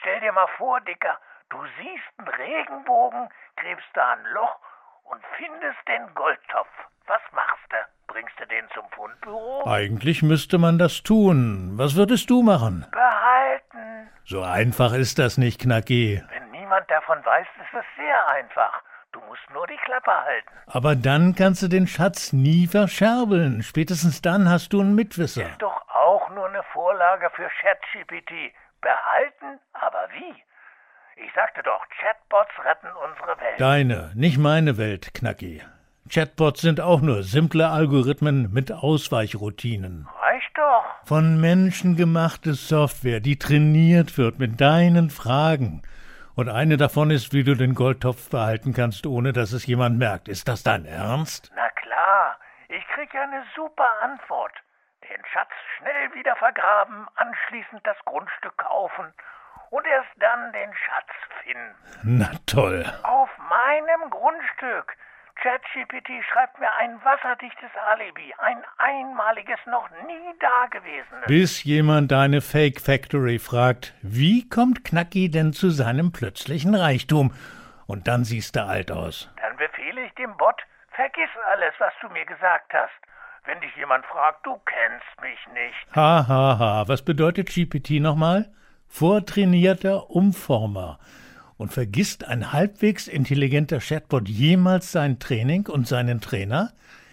Stell 0.00 0.20
dir 0.20 0.32
mal 0.32 0.48
vor, 0.58 0.80
Dicker, 0.80 1.18
du 1.50 1.58
siehst 1.78 2.04
einen 2.18 2.28
Regenbogen, 2.28 3.28
gräbst 3.56 3.88
da 3.94 4.12
ein 4.12 4.24
Loch 4.34 4.56
und 5.04 5.20
findest 5.36 5.78
den 5.88 6.14
Goldtopf. 6.14 6.68
Was 7.06 7.22
machst 7.32 7.70
du? 7.70 7.76
Bringst 8.08 8.34
du 8.40 8.46
den 8.46 8.64
zum 8.74 8.84
Fundbüro? 8.90 9.66
Eigentlich 9.66 10.22
müsste 10.22 10.58
man 10.58 10.78
das 10.78 11.02
tun. 11.02 11.72
Was 11.74 11.94
würdest 11.96 12.30
du 12.30 12.42
machen? 12.42 12.86
Behalten. 12.90 13.15
So 14.28 14.42
einfach 14.42 14.92
ist 14.92 15.20
das 15.20 15.38
nicht, 15.38 15.60
Knacki. 15.60 16.20
Wenn 16.30 16.50
niemand 16.50 16.90
davon 16.90 17.24
weiß, 17.24 17.46
ist 17.60 17.78
es 17.78 17.84
sehr 17.96 18.28
einfach. 18.28 18.82
Du 19.12 19.20
musst 19.20 19.48
nur 19.54 19.64
die 19.68 19.76
Klappe 19.84 20.10
halten. 20.10 20.48
Aber 20.66 20.96
dann 20.96 21.36
kannst 21.36 21.62
du 21.62 21.68
den 21.68 21.86
Schatz 21.86 22.32
nie 22.32 22.66
verscherbeln. 22.66 23.62
Spätestens 23.62 24.22
dann 24.22 24.50
hast 24.50 24.72
du 24.72 24.80
einen 24.80 24.96
Mitwisser. 24.96 25.42
Ist 25.42 25.62
doch 25.62 25.80
auch 25.94 26.28
nur 26.30 26.48
eine 26.48 26.64
Vorlage 26.72 27.30
für 27.36 27.48
ChatGPT. 27.62 28.52
Behalten? 28.80 29.60
Aber 29.74 30.08
wie? 30.12 30.34
Ich 31.24 31.32
sagte 31.32 31.62
doch, 31.62 31.80
Chatbots 32.00 32.50
retten 32.64 32.88
unsere 33.08 33.40
Welt. 33.40 33.60
Deine, 33.60 34.10
nicht 34.16 34.38
meine 34.38 34.76
Welt, 34.76 35.14
Knacki. 35.14 35.62
Chatbots 36.08 36.60
sind 36.60 36.80
auch 36.80 37.00
nur 37.00 37.22
simple 37.22 37.68
Algorithmen 37.68 38.52
mit 38.52 38.72
Ausweichroutinen. 38.72 40.08
Reicht 40.20 40.56
doch. 40.56 40.84
Von 41.04 41.40
Menschen 41.40 41.96
gemachte 41.96 42.54
Software, 42.54 43.20
die 43.20 43.38
trainiert 43.38 44.16
wird 44.18 44.38
mit 44.38 44.60
deinen 44.60 45.10
Fragen. 45.10 45.82
Und 46.34 46.48
eine 46.48 46.76
davon 46.76 47.10
ist, 47.10 47.32
wie 47.32 47.44
du 47.44 47.54
den 47.54 47.74
Goldtopf 47.74 48.30
behalten 48.30 48.74
kannst, 48.74 49.06
ohne 49.06 49.32
dass 49.32 49.52
es 49.52 49.66
jemand 49.66 49.98
merkt. 49.98 50.28
Ist 50.28 50.48
das 50.48 50.62
dein 50.62 50.84
Ernst? 50.84 51.50
Na 51.54 51.68
klar. 51.70 52.38
Ich 52.68 52.86
krieg 52.88 53.12
ja 53.14 53.22
eine 53.22 53.42
super 53.54 53.88
Antwort. 54.02 54.52
Den 55.02 55.22
Schatz 55.32 55.50
schnell 55.78 56.14
wieder 56.14 56.36
vergraben, 56.36 57.06
anschließend 57.14 57.80
das 57.86 57.96
Grundstück 58.04 58.56
kaufen 58.58 59.12
und 59.70 59.86
erst 59.86 60.10
dann 60.18 60.52
den 60.52 60.70
Schatz 60.74 61.10
finden. 61.42 62.18
Na 62.18 62.30
toll. 62.46 62.84
Auf 63.02 63.30
meinem 63.38 64.10
Grundstück. 64.10 64.96
ChatGPT 65.46 66.10
schreibt 66.28 66.58
mir 66.58 66.72
ein 66.80 66.98
wasserdichtes 67.04 67.70
Alibi, 67.92 68.34
ein 68.38 68.56
einmaliges, 68.78 69.58
noch 69.66 69.88
nie 70.04 70.34
dagewesenes. 70.40 71.26
Bis 71.28 71.62
jemand 71.62 72.10
deine 72.10 72.40
Fake 72.40 72.80
Factory 72.80 73.38
fragt, 73.38 73.94
wie 74.02 74.48
kommt 74.48 74.84
Knacki 74.84 75.30
denn 75.30 75.52
zu 75.52 75.70
seinem 75.70 76.10
plötzlichen 76.10 76.74
Reichtum? 76.74 77.32
Und 77.86 78.08
dann 78.08 78.24
siehst 78.24 78.56
du 78.56 78.64
alt 78.64 78.90
aus. 78.90 79.30
Dann 79.40 79.56
befehle 79.56 80.04
ich 80.06 80.12
dem 80.14 80.36
Bot, 80.36 80.60
vergiss 80.90 81.30
alles, 81.52 81.74
was 81.78 81.92
du 82.00 82.08
mir 82.08 82.26
gesagt 82.26 82.72
hast. 82.74 82.90
Wenn 83.44 83.60
dich 83.60 83.76
jemand 83.76 84.04
fragt, 84.06 84.44
du 84.44 84.60
kennst 84.64 85.22
mich 85.22 85.38
nicht. 85.54 85.94
Hahaha, 85.94 86.58
ha, 86.58 86.58
ha. 86.58 86.88
was 86.88 87.04
bedeutet 87.04 87.50
GPT 87.54 88.00
nochmal? 88.00 88.50
Vortrainierter 88.88 90.10
Umformer. 90.10 90.98
Und 91.56 91.72
vergisst 91.72 92.26
ein 92.26 92.52
halbwegs 92.52 93.08
intelligenter 93.08 93.78
Chatbot 93.78 94.28
jemals 94.28 94.92
sein 94.92 95.18
Training 95.18 95.66
und 95.66 95.86
seinen 95.88 96.20
Trainer? 96.20 96.72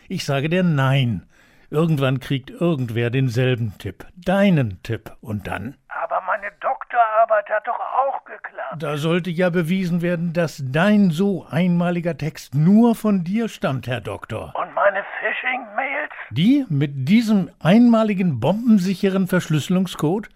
Ich 0.09 0.25
sage 0.25 0.49
dir 0.49 0.63
nein. 0.63 1.25
Irgendwann 1.69 2.19
kriegt 2.19 2.51
irgendwer 2.51 3.09
denselben 3.09 3.75
Tipp, 3.79 4.05
deinen 4.15 4.83
Tipp, 4.83 5.11
und 5.21 5.47
dann? 5.47 5.75
Aber 5.87 6.21
meine 6.27 6.51
Doktorarbeit 6.59 7.49
hat 7.49 7.65
doch 7.65 7.79
auch 7.79 8.23
geklappt. 8.25 8.75
Da 8.77 8.97
sollte 8.97 9.31
ja 9.31 9.49
bewiesen 9.49 10.03
werden, 10.03 10.33
dass 10.33 10.61
dein 10.63 11.09
so 11.09 11.47
einmaliger 11.49 12.15
Text 12.15 12.53
nur 12.53 12.93
von 12.93 13.23
dir 13.23 13.49
stammt, 13.49 13.87
Herr 13.87 14.01
Doktor. 14.01 14.53
Und 14.55 14.71
meine 14.75 15.03
Phishing-Mails? 15.19 16.11
Die 16.29 16.65
mit 16.69 17.07
diesem 17.09 17.49
einmaligen 17.59 18.39
bombensicheren 18.39 19.27
Verschlüsselungscode? 19.27 20.29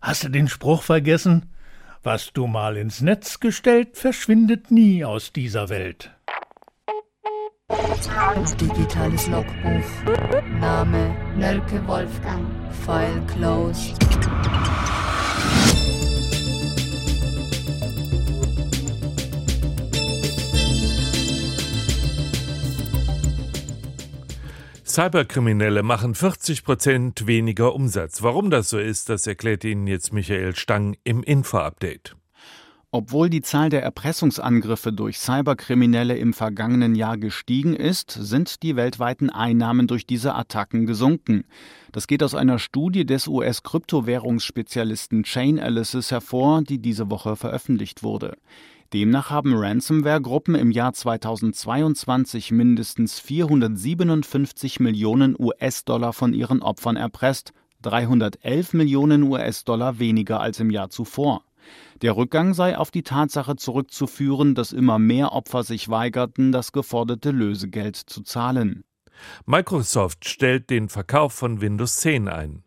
Hast 0.00 0.22
du 0.22 0.28
den 0.28 0.46
Spruch 0.46 0.82
vergessen? 0.84 1.50
Was 2.02 2.32
du 2.32 2.46
mal 2.46 2.76
ins 2.76 3.00
Netz 3.00 3.40
gestellt, 3.40 3.96
verschwindet 3.96 4.70
nie 4.70 5.04
aus 5.04 5.32
dieser 5.32 5.68
Welt. 5.68 6.10
Digitales 8.60 9.26
Logbuch. 9.26 9.84
Name 10.60 11.14
Nölke 11.36 11.86
Wolfgang. 11.86 12.46
File 12.84 13.20
closed. 13.26 13.96
Cyberkriminelle 24.98 25.84
machen 25.84 26.16
40 26.16 26.64
Prozent 26.64 27.28
weniger 27.28 27.72
Umsatz. 27.72 28.20
Warum 28.24 28.50
das 28.50 28.68
so 28.68 28.80
ist, 28.80 29.08
das 29.08 29.28
erklärt 29.28 29.62
Ihnen 29.62 29.86
jetzt 29.86 30.12
Michael 30.12 30.56
Stang 30.56 30.96
im 31.04 31.22
Info-Update. 31.22 32.16
Obwohl 32.90 33.30
die 33.30 33.42
Zahl 33.42 33.68
der 33.68 33.84
Erpressungsangriffe 33.84 34.92
durch 34.92 35.20
Cyberkriminelle 35.20 36.16
im 36.16 36.32
vergangenen 36.32 36.96
Jahr 36.96 37.16
gestiegen 37.16 37.76
ist, 37.76 38.10
sind 38.10 38.64
die 38.64 38.74
weltweiten 38.74 39.30
Einnahmen 39.30 39.86
durch 39.86 40.04
diese 40.04 40.34
Attacken 40.34 40.84
gesunken. 40.84 41.44
Das 41.92 42.08
geht 42.08 42.24
aus 42.24 42.34
einer 42.34 42.58
Studie 42.58 43.06
des 43.06 43.28
US-Kryptowährungsspezialisten 43.28 45.22
Chainalysis 45.22 46.10
hervor, 46.10 46.62
die 46.62 46.80
diese 46.80 47.08
Woche 47.08 47.36
veröffentlicht 47.36 48.02
wurde. 48.02 48.36
Demnach 48.94 49.28
haben 49.28 49.54
Ransomware-Gruppen 49.54 50.54
im 50.54 50.70
Jahr 50.70 50.94
2022 50.94 52.52
mindestens 52.52 53.20
457 53.20 54.80
Millionen 54.80 55.36
US-Dollar 55.38 56.14
von 56.14 56.32
ihren 56.32 56.62
Opfern 56.62 56.96
erpresst, 56.96 57.52
311 57.82 58.72
Millionen 58.72 59.24
US-Dollar 59.24 59.98
weniger 59.98 60.40
als 60.40 60.58
im 60.60 60.70
Jahr 60.70 60.88
zuvor. 60.88 61.44
Der 62.00 62.16
Rückgang 62.16 62.54
sei 62.54 62.78
auf 62.78 62.90
die 62.90 63.02
Tatsache 63.02 63.56
zurückzuführen, 63.56 64.54
dass 64.54 64.72
immer 64.72 64.98
mehr 64.98 65.32
Opfer 65.32 65.64
sich 65.64 65.90
weigerten, 65.90 66.50
das 66.50 66.72
geforderte 66.72 67.30
Lösegeld 67.30 67.96
zu 67.96 68.22
zahlen. 68.22 68.84
Microsoft 69.44 70.26
stellt 70.26 70.70
den 70.70 70.88
Verkauf 70.88 71.34
von 71.34 71.60
Windows 71.60 71.96
10 71.96 72.28
ein. 72.28 72.62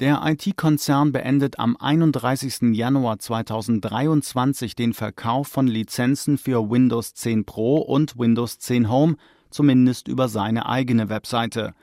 Der 0.00 0.22
IT-Konzern 0.24 1.12
beendet 1.12 1.58
am 1.58 1.76
31. 1.76 2.74
Januar 2.74 3.18
2023 3.18 4.74
den 4.74 4.94
Verkauf 4.94 5.48
von 5.48 5.66
Lizenzen 5.66 6.38
für 6.38 6.70
Windows 6.70 7.12
10 7.12 7.44
Pro 7.44 7.76
und 7.76 8.18
Windows 8.18 8.58
10 8.58 8.88
Home, 8.88 9.16
zumindest 9.50 10.08
über 10.08 10.28
seine 10.28 10.64
eigene 10.64 11.10
Webseite. 11.10 11.74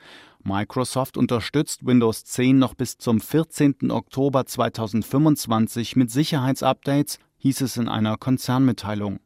Microsoft 0.43 1.15
unterstützt 1.15 1.85
Windows 1.85 2.25
10 2.25 2.57
noch 2.57 2.73
bis 2.73 2.97
zum 2.97 3.21
14. 3.21 3.91
Oktober 3.91 4.47
2025 4.47 5.95
mit 5.95 6.09
Sicherheitsupdates, 6.09 7.19
hieß 7.37 7.61
es 7.61 7.77
in 7.77 7.87
einer 7.87 8.17
Konzernmitteilung. 8.17 9.19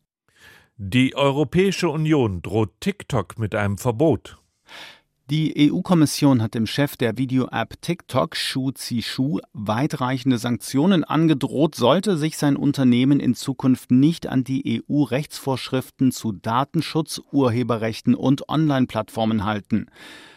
Die 0.76 1.16
Europäische 1.16 1.88
Union 1.88 2.42
droht 2.42 2.72
TikTok 2.82 3.40
mit 3.40 3.56
einem 3.56 3.78
Verbot. 3.78 4.41
Die 5.32 5.72
EU-Kommission 5.72 6.42
hat 6.42 6.56
dem 6.56 6.68
Chef 6.68 6.98
der 6.98 7.18
Video-App 7.18 7.82
TikTok, 7.82 8.36
Shu 8.36 8.72
Zishu, 8.72 9.40
weitreichende 9.54 10.38
Sanktionen 10.38 11.06
angedroht, 11.06 11.74
sollte 11.76 12.18
sich 12.18 12.36
sein 12.38 12.58
Unternehmen 12.58 13.22
in 13.22 13.34
Zukunft 13.34 13.92
nicht 13.92 14.28
an 14.28 14.44
die 14.44 14.84
EU-Rechtsvorschriften 14.90 16.12
zu 16.12 16.34
Datenschutz, 16.34 17.22
Urheberrechten 17.32 18.14
und 18.14 18.50
Online-Plattformen 18.50 19.46
halten. 19.46 19.86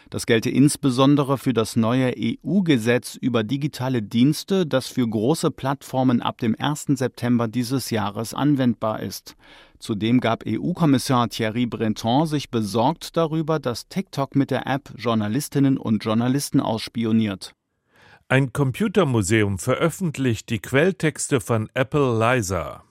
Das 0.09 0.25
gelte 0.25 0.49
insbesondere 0.49 1.37
für 1.37 1.53
das 1.53 1.75
neue 1.75 2.13
EU-Gesetz 2.17 3.15
über 3.15 3.43
digitale 3.43 4.01
Dienste, 4.01 4.65
das 4.65 4.87
für 4.87 5.07
große 5.07 5.51
Plattformen 5.51 6.21
ab 6.21 6.37
dem 6.37 6.55
1. 6.57 6.85
September 6.95 7.47
dieses 7.47 7.89
Jahres 7.89 8.33
anwendbar 8.33 9.01
ist. 9.01 9.35
Zudem 9.79 10.19
gab 10.19 10.43
EU-Kommissar 10.47 11.29
Thierry 11.29 11.65
Breton 11.65 12.25
sich 12.27 12.49
besorgt 12.49 13.17
darüber, 13.17 13.59
dass 13.59 13.87
TikTok 13.87 14.35
mit 14.35 14.51
der 14.51 14.65
App 14.67 14.93
Journalistinnen 14.95 15.77
und 15.77 16.03
Journalisten 16.03 16.59
ausspioniert. 16.59 17.53
Ein 18.27 18.53
Computermuseum 18.53 19.59
veröffentlicht 19.59 20.49
die 20.49 20.59
Quelltexte 20.59 21.41
von 21.41 21.69
Apple 21.75 22.17
Liza. 22.17 22.84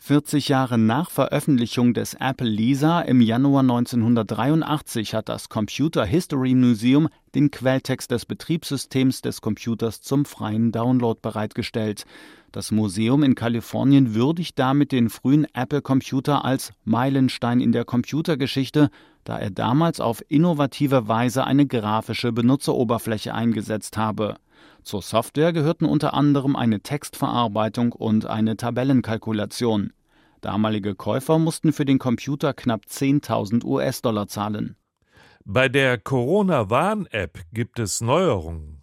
40 0.00 0.48
Jahre 0.48 0.78
nach 0.78 1.10
Veröffentlichung 1.10 1.92
des 1.92 2.14
Apple 2.14 2.48
Lisa 2.48 3.00
im 3.00 3.20
Januar 3.20 3.62
1983 3.62 5.12
hat 5.12 5.28
das 5.28 5.48
Computer 5.48 6.04
History 6.04 6.54
Museum 6.54 7.08
den 7.34 7.50
Quelltext 7.50 8.10
des 8.12 8.24
Betriebssystems 8.24 9.22
des 9.22 9.40
Computers 9.40 10.00
zum 10.00 10.24
freien 10.24 10.70
Download 10.70 11.18
bereitgestellt. 11.20 12.04
Das 12.52 12.70
Museum 12.70 13.24
in 13.24 13.34
Kalifornien 13.34 14.14
würdigt 14.14 14.58
damit 14.58 14.92
den 14.92 15.10
frühen 15.10 15.46
Apple-Computer 15.52 16.44
als 16.44 16.72
Meilenstein 16.84 17.60
in 17.60 17.72
der 17.72 17.84
Computergeschichte, 17.84 18.90
da 19.24 19.36
er 19.36 19.50
damals 19.50 20.00
auf 20.00 20.22
innovative 20.28 21.08
Weise 21.08 21.44
eine 21.44 21.66
grafische 21.66 22.32
Benutzeroberfläche 22.32 23.34
eingesetzt 23.34 23.96
habe. 23.96 24.36
Zur 24.82 25.02
Software 25.02 25.52
gehörten 25.52 25.84
unter 25.84 26.14
anderem 26.14 26.56
eine 26.56 26.80
Textverarbeitung 26.80 27.92
und 27.92 28.26
eine 28.26 28.56
Tabellenkalkulation. 28.56 29.92
Damalige 30.40 30.94
Käufer 30.94 31.38
mussten 31.38 31.72
für 31.72 31.84
den 31.84 31.98
Computer 31.98 32.54
knapp 32.54 32.82
10.000 32.88 33.64
US-Dollar 33.64 34.28
zahlen. 34.28 34.76
Bei 35.44 35.68
der 35.68 35.98
Corona-Warn-App 35.98 37.40
gibt 37.52 37.78
es 37.78 38.00
Neuerungen. 38.00 38.77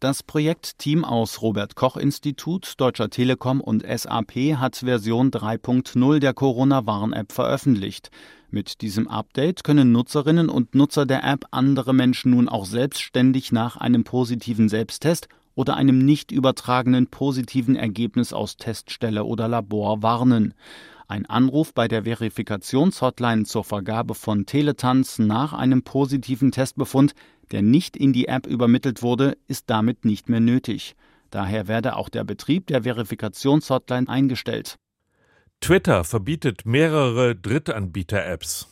Das 0.00 0.22
Projektteam 0.22 1.04
aus 1.04 1.42
Robert 1.42 1.76
Koch 1.76 1.96
Institut, 1.96 2.74
Deutscher 2.78 3.10
Telekom 3.10 3.60
und 3.60 3.82
SAP 3.82 4.56
hat 4.56 4.76
Version 4.76 5.30
3.0 5.30 6.18
der 6.18 6.34
Corona-Warn-App 6.34 7.32
veröffentlicht. 7.32 8.10
Mit 8.50 8.82
diesem 8.82 9.08
Update 9.08 9.64
können 9.64 9.92
Nutzerinnen 9.92 10.48
und 10.48 10.74
Nutzer 10.74 11.06
der 11.06 11.24
App 11.24 11.46
andere 11.50 11.92
Menschen 11.92 12.32
nun 12.32 12.48
auch 12.48 12.66
selbstständig 12.66 13.50
nach 13.52 13.76
einem 13.76 14.04
positiven 14.04 14.68
Selbsttest 14.68 15.28
oder 15.54 15.76
einem 15.76 15.98
nicht 15.98 16.32
übertragenen 16.32 17.06
positiven 17.06 17.76
Ergebnis 17.76 18.32
aus 18.32 18.56
Teststelle 18.56 19.24
oder 19.24 19.48
Labor 19.48 20.02
warnen. 20.02 20.54
Ein 21.06 21.26
Anruf 21.26 21.74
bei 21.74 21.86
der 21.86 22.04
Verifikationshotline 22.04 23.44
zur 23.44 23.62
Vergabe 23.62 24.14
von 24.14 24.46
Teletanz 24.46 25.18
nach 25.18 25.52
einem 25.52 25.82
positiven 25.82 26.50
Testbefund, 26.50 27.14
der 27.54 27.62
nicht 27.62 27.96
in 27.96 28.12
die 28.12 28.26
App 28.26 28.48
übermittelt 28.48 29.00
wurde, 29.00 29.38
ist 29.46 29.70
damit 29.70 30.04
nicht 30.04 30.28
mehr 30.28 30.40
nötig. 30.40 30.96
Daher 31.30 31.68
werde 31.68 31.94
auch 31.94 32.08
der 32.08 32.24
Betrieb 32.24 32.66
der 32.66 32.82
Verifikationshotline 32.82 34.08
eingestellt. 34.08 34.76
Twitter 35.60 36.02
verbietet 36.02 36.66
mehrere 36.66 37.36
Drittanbieter-Apps. 37.36 38.66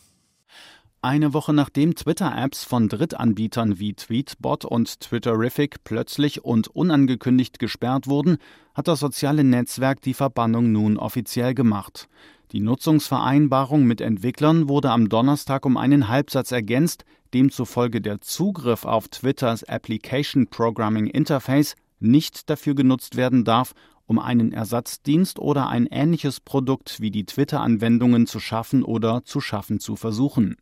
Eine 1.01 1.33
Woche 1.33 1.53
nachdem 1.53 1.95
Twitter-Apps 1.95 2.65
von 2.65 2.89
Drittanbietern 2.89 3.79
wie 3.79 3.93
Tweetbot 3.93 4.65
und 4.65 4.99
Twitterific 4.99 5.85
plötzlich 5.85 6.43
und 6.43 6.67
unangekündigt 6.67 7.59
gesperrt 7.59 8.07
wurden, 8.07 8.37
hat 8.73 8.89
das 8.89 8.99
soziale 8.99 9.45
Netzwerk 9.45 10.01
die 10.01 10.13
Verbannung 10.13 10.73
nun 10.73 10.97
offiziell 10.97 11.53
gemacht. 11.53 12.09
Die 12.53 12.61
Nutzungsvereinbarung 12.61 13.83
mit 13.83 13.99
Entwicklern 13.99 14.69
wurde 14.69 14.91
am 14.91 15.09
Donnerstag 15.09 15.65
um 15.65 15.75
einen 15.75 16.07
Halbsatz 16.07 16.51
ergänzt, 16.51 17.03
demzufolge 17.33 17.99
der 17.99 18.21
Zugriff 18.21 18.85
auf 18.85 19.07
Twitters 19.07 19.63
Application 19.63 20.45
Programming 20.45 21.07
Interface 21.07 21.75
nicht 21.99 22.51
dafür 22.51 22.75
genutzt 22.75 23.15
werden 23.15 23.43
darf, 23.43 23.73
um 24.05 24.19
einen 24.19 24.51
Ersatzdienst 24.53 25.39
oder 25.39 25.67
ein 25.67 25.87
ähnliches 25.87 26.41
Produkt 26.41 27.01
wie 27.01 27.09
die 27.09 27.25
Twitter-Anwendungen 27.25 28.27
zu 28.27 28.39
schaffen 28.39 28.83
oder 28.83 29.23
zu 29.23 29.41
schaffen 29.41 29.79
zu 29.79 29.95
versuchen. 29.95 30.57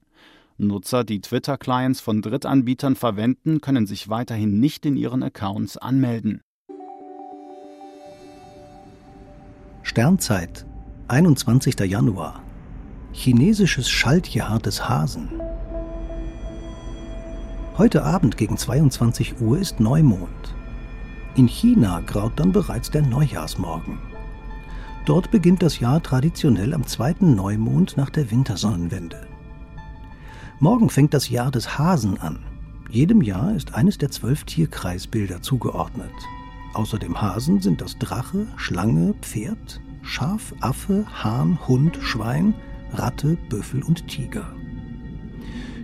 Nutzer, 0.58 1.04
die 1.04 1.20
Twitter-Clients 1.20 2.00
von 2.00 2.22
Drittanbietern 2.22 2.96
verwenden, 2.96 3.60
können 3.60 3.86
sich 3.86 4.08
weiterhin 4.08 4.62
nicht 4.62 4.86
in 4.86 4.96
ihren 4.96 5.24
Accounts 5.24 5.76
anmelden. 5.76 6.40
Sternzeit, 9.84 10.66
21. 11.08 11.78
Januar. 11.82 12.42
Chinesisches 13.12 13.90
Schaltjahr 13.90 14.60
des 14.60 14.88
Hasen. 14.88 15.30
Heute 17.78 18.04
Abend 18.04 18.38
gegen 18.38 18.58
22 18.58 19.42
Uhr 19.42 19.58
ist 19.60 19.82
Neumond. 19.82 20.56
In 21.36 21.48
China 21.48 22.02
graut 22.06 22.34
dann 22.38 22.54
bereits 22.54 22.92
der 22.92 23.02
Neujahrsmorgen. 23.02 24.00
Dort 25.06 25.32
beginnt 25.32 25.64
das 25.64 25.80
Jahr 25.80 26.02
traditionell 26.02 26.74
am 26.74 26.88
zweiten 26.88 27.36
Neumond 27.36 27.98
nach 27.98 28.10
der 28.10 28.32
Wintersonnenwende. 28.32 29.28
Morgen 30.60 30.90
fängt 30.90 31.14
das 31.14 31.30
Jahr 31.30 31.52
des 31.52 31.78
Hasen 31.78 32.22
an. 32.22 32.40
Jedem 32.90 33.22
Jahr 33.22 33.54
ist 33.54 33.74
eines 33.74 33.98
der 33.98 34.12
zwölf 34.12 34.46
Tierkreisbilder 34.46 35.42
zugeordnet. 35.42 36.12
Außer 36.74 37.00
dem 37.00 37.22
Hasen 37.22 37.60
sind 37.60 37.82
das 37.82 37.98
Drache, 37.98 38.48
Schlange, 38.56 39.14
Pferd, 39.22 39.82
Schaf, 40.02 40.54
Affe, 40.60 41.06
Hahn, 41.24 41.60
Hund, 41.68 41.98
Schwein, 42.02 42.54
Ratte, 42.94 43.38
Büffel 43.50 43.84
und 43.84 44.08
Tiger. 44.08 44.46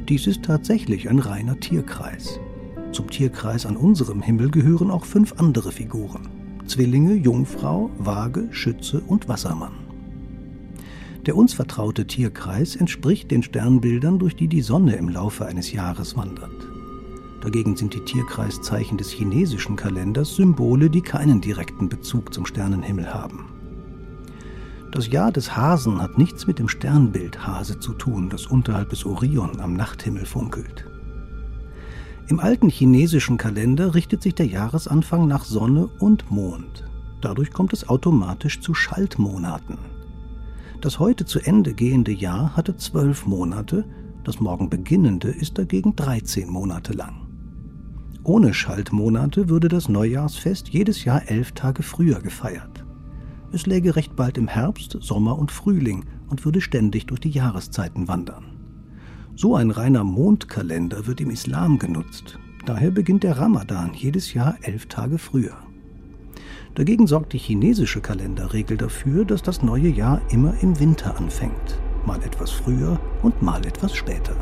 Dies 0.09 0.27
ist 0.27 0.43
tatsächlich 0.43 1.09
ein 1.09 1.19
reiner 1.19 1.59
Tierkreis. 1.59 2.39
Zum 2.91 3.09
Tierkreis 3.09 3.65
an 3.65 3.75
unserem 3.75 4.21
Himmel 4.21 4.49
gehören 4.49 4.89
auch 4.89 5.05
fünf 5.05 5.33
andere 5.37 5.71
Figuren. 5.71 6.29
Zwillinge, 6.65 7.13
Jungfrau, 7.13 7.89
Waage, 7.97 8.47
Schütze 8.51 9.01
und 9.01 9.27
Wassermann. 9.27 9.73
Der 11.25 11.35
uns 11.35 11.53
vertraute 11.53 12.07
Tierkreis 12.07 12.75
entspricht 12.75 13.31
den 13.31 13.43
Sternbildern, 13.43 14.17
durch 14.17 14.35
die 14.35 14.47
die 14.47 14.61
Sonne 14.61 14.95
im 14.95 15.09
Laufe 15.09 15.45
eines 15.45 15.71
Jahres 15.73 16.15
wandert. 16.15 16.67
Dagegen 17.41 17.75
sind 17.75 17.93
die 17.93 18.03
Tierkreiszeichen 18.03 18.97
des 18.97 19.11
chinesischen 19.11 19.75
Kalenders 19.75 20.35
Symbole, 20.35 20.89
die 20.89 21.01
keinen 21.01 21.41
direkten 21.41 21.89
Bezug 21.89 22.33
zum 22.33 22.45
Sternenhimmel 22.45 23.13
haben. 23.13 23.56
Das 24.91 25.07
Jahr 25.07 25.31
des 25.31 25.55
Hasen 25.55 26.01
hat 26.01 26.17
nichts 26.17 26.47
mit 26.47 26.59
dem 26.59 26.69
Sternbild 26.69 27.45
Hase 27.45 27.79
zu 27.79 27.93
tun, 27.93 28.29
das 28.29 28.45
unterhalb 28.45 28.89
des 28.89 29.05
Orion 29.05 29.59
am 29.59 29.73
Nachthimmel 29.73 30.25
funkelt. 30.25 30.85
Im 32.29 32.39
alten 32.39 32.69
chinesischen 32.69 33.37
Kalender 33.37 33.95
richtet 33.95 34.21
sich 34.21 34.35
der 34.35 34.47
Jahresanfang 34.47 35.27
nach 35.27 35.43
Sonne 35.43 35.87
und 35.99 36.31
Mond. 36.31 36.85
Dadurch 37.21 37.51
kommt 37.51 37.73
es 37.73 37.87
automatisch 37.89 38.61
zu 38.61 38.73
Schaltmonaten. 38.73 39.77
Das 40.81 40.99
heute 40.99 41.25
zu 41.25 41.39
Ende 41.39 41.73
gehende 41.73 42.11
Jahr 42.11 42.55
hatte 42.55 42.77
zwölf 42.77 43.25
Monate, 43.25 43.85
das 44.23 44.39
morgen 44.39 44.69
beginnende 44.69 45.29
ist 45.29 45.57
dagegen 45.57 45.95
13 45.95 46.49
Monate 46.49 46.93
lang. 46.93 47.27
Ohne 48.23 48.53
Schaltmonate 48.53 49.47
würde 49.47 49.69
das 49.69 49.87
Neujahrsfest 49.87 50.69
jedes 50.69 51.05
Jahr 51.05 51.29
elf 51.29 51.53
Tage 51.53 51.81
früher 51.81 52.19
gefeiert. 52.19 52.76
Es 53.51 53.65
läge 53.65 53.95
recht 53.95 54.15
bald 54.15 54.37
im 54.37 54.47
Herbst, 54.47 54.97
Sommer 54.99 55.39
und 55.39 55.51
Frühling 55.51 56.05
und 56.29 56.43
würde 56.43 56.59
ständig 56.59 57.05
durch 57.05 57.21
die 57.21 57.29
Jahreszeiten 57.29 58.07
wandern. 58.07 58.43
So 59.35 59.55
ein 59.55 59.71
reiner 59.71 60.03
Mondkalender 60.03 61.07
wird 61.07 61.21
im 61.21 61.29
Islam 61.29 61.79
genutzt. 61.79 62.39
Daher 62.65 62.91
beginnt 62.91 63.23
der 63.23 63.37
Ramadan 63.37 63.93
jedes 63.93 64.33
Jahr 64.33 64.57
elf 64.61 64.87
Tage 64.87 65.17
früher. 65.17 65.55
Dagegen 66.75 67.07
sorgt 67.07 67.33
die 67.33 67.37
chinesische 67.37 68.01
Kalenderregel 68.01 68.77
dafür, 68.77 69.23
dass 69.23 69.41
das 69.41 69.63
neue 69.63 69.87
Jahr 69.87 70.21
immer 70.29 70.53
im 70.61 70.79
Winter 70.79 71.17
anfängt, 71.17 71.79
mal 72.05 72.21
etwas 72.23 72.51
früher 72.51 72.99
und 73.23 73.41
mal 73.41 73.65
etwas 73.65 73.95
später. 73.95 74.35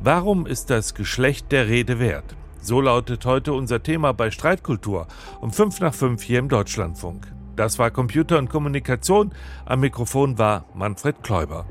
Warum 0.00 0.46
ist 0.46 0.70
das 0.70 0.94
Geschlecht 0.94 1.50
der 1.50 1.68
Rede 1.68 1.98
wert? 1.98 2.37
So 2.60 2.80
lautet 2.80 3.24
heute 3.24 3.52
unser 3.52 3.82
Thema 3.82 4.12
bei 4.12 4.30
Streitkultur 4.30 5.06
um 5.40 5.52
5 5.52 5.80
nach 5.80 5.94
5 5.94 6.22
hier 6.22 6.38
im 6.38 6.48
Deutschlandfunk. 6.48 7.32
Das 7.56 7.78
war 7.78 7.90
Computer 7.90 8.38
und 8.38 8.50
Kommunikation. 8.50 9.32
Am 9.64 9.80
Mikrofon 9.80 10.38
war 10.38 10.64
Manfred 10.74 11.22
Kläuber. 11.22 11.66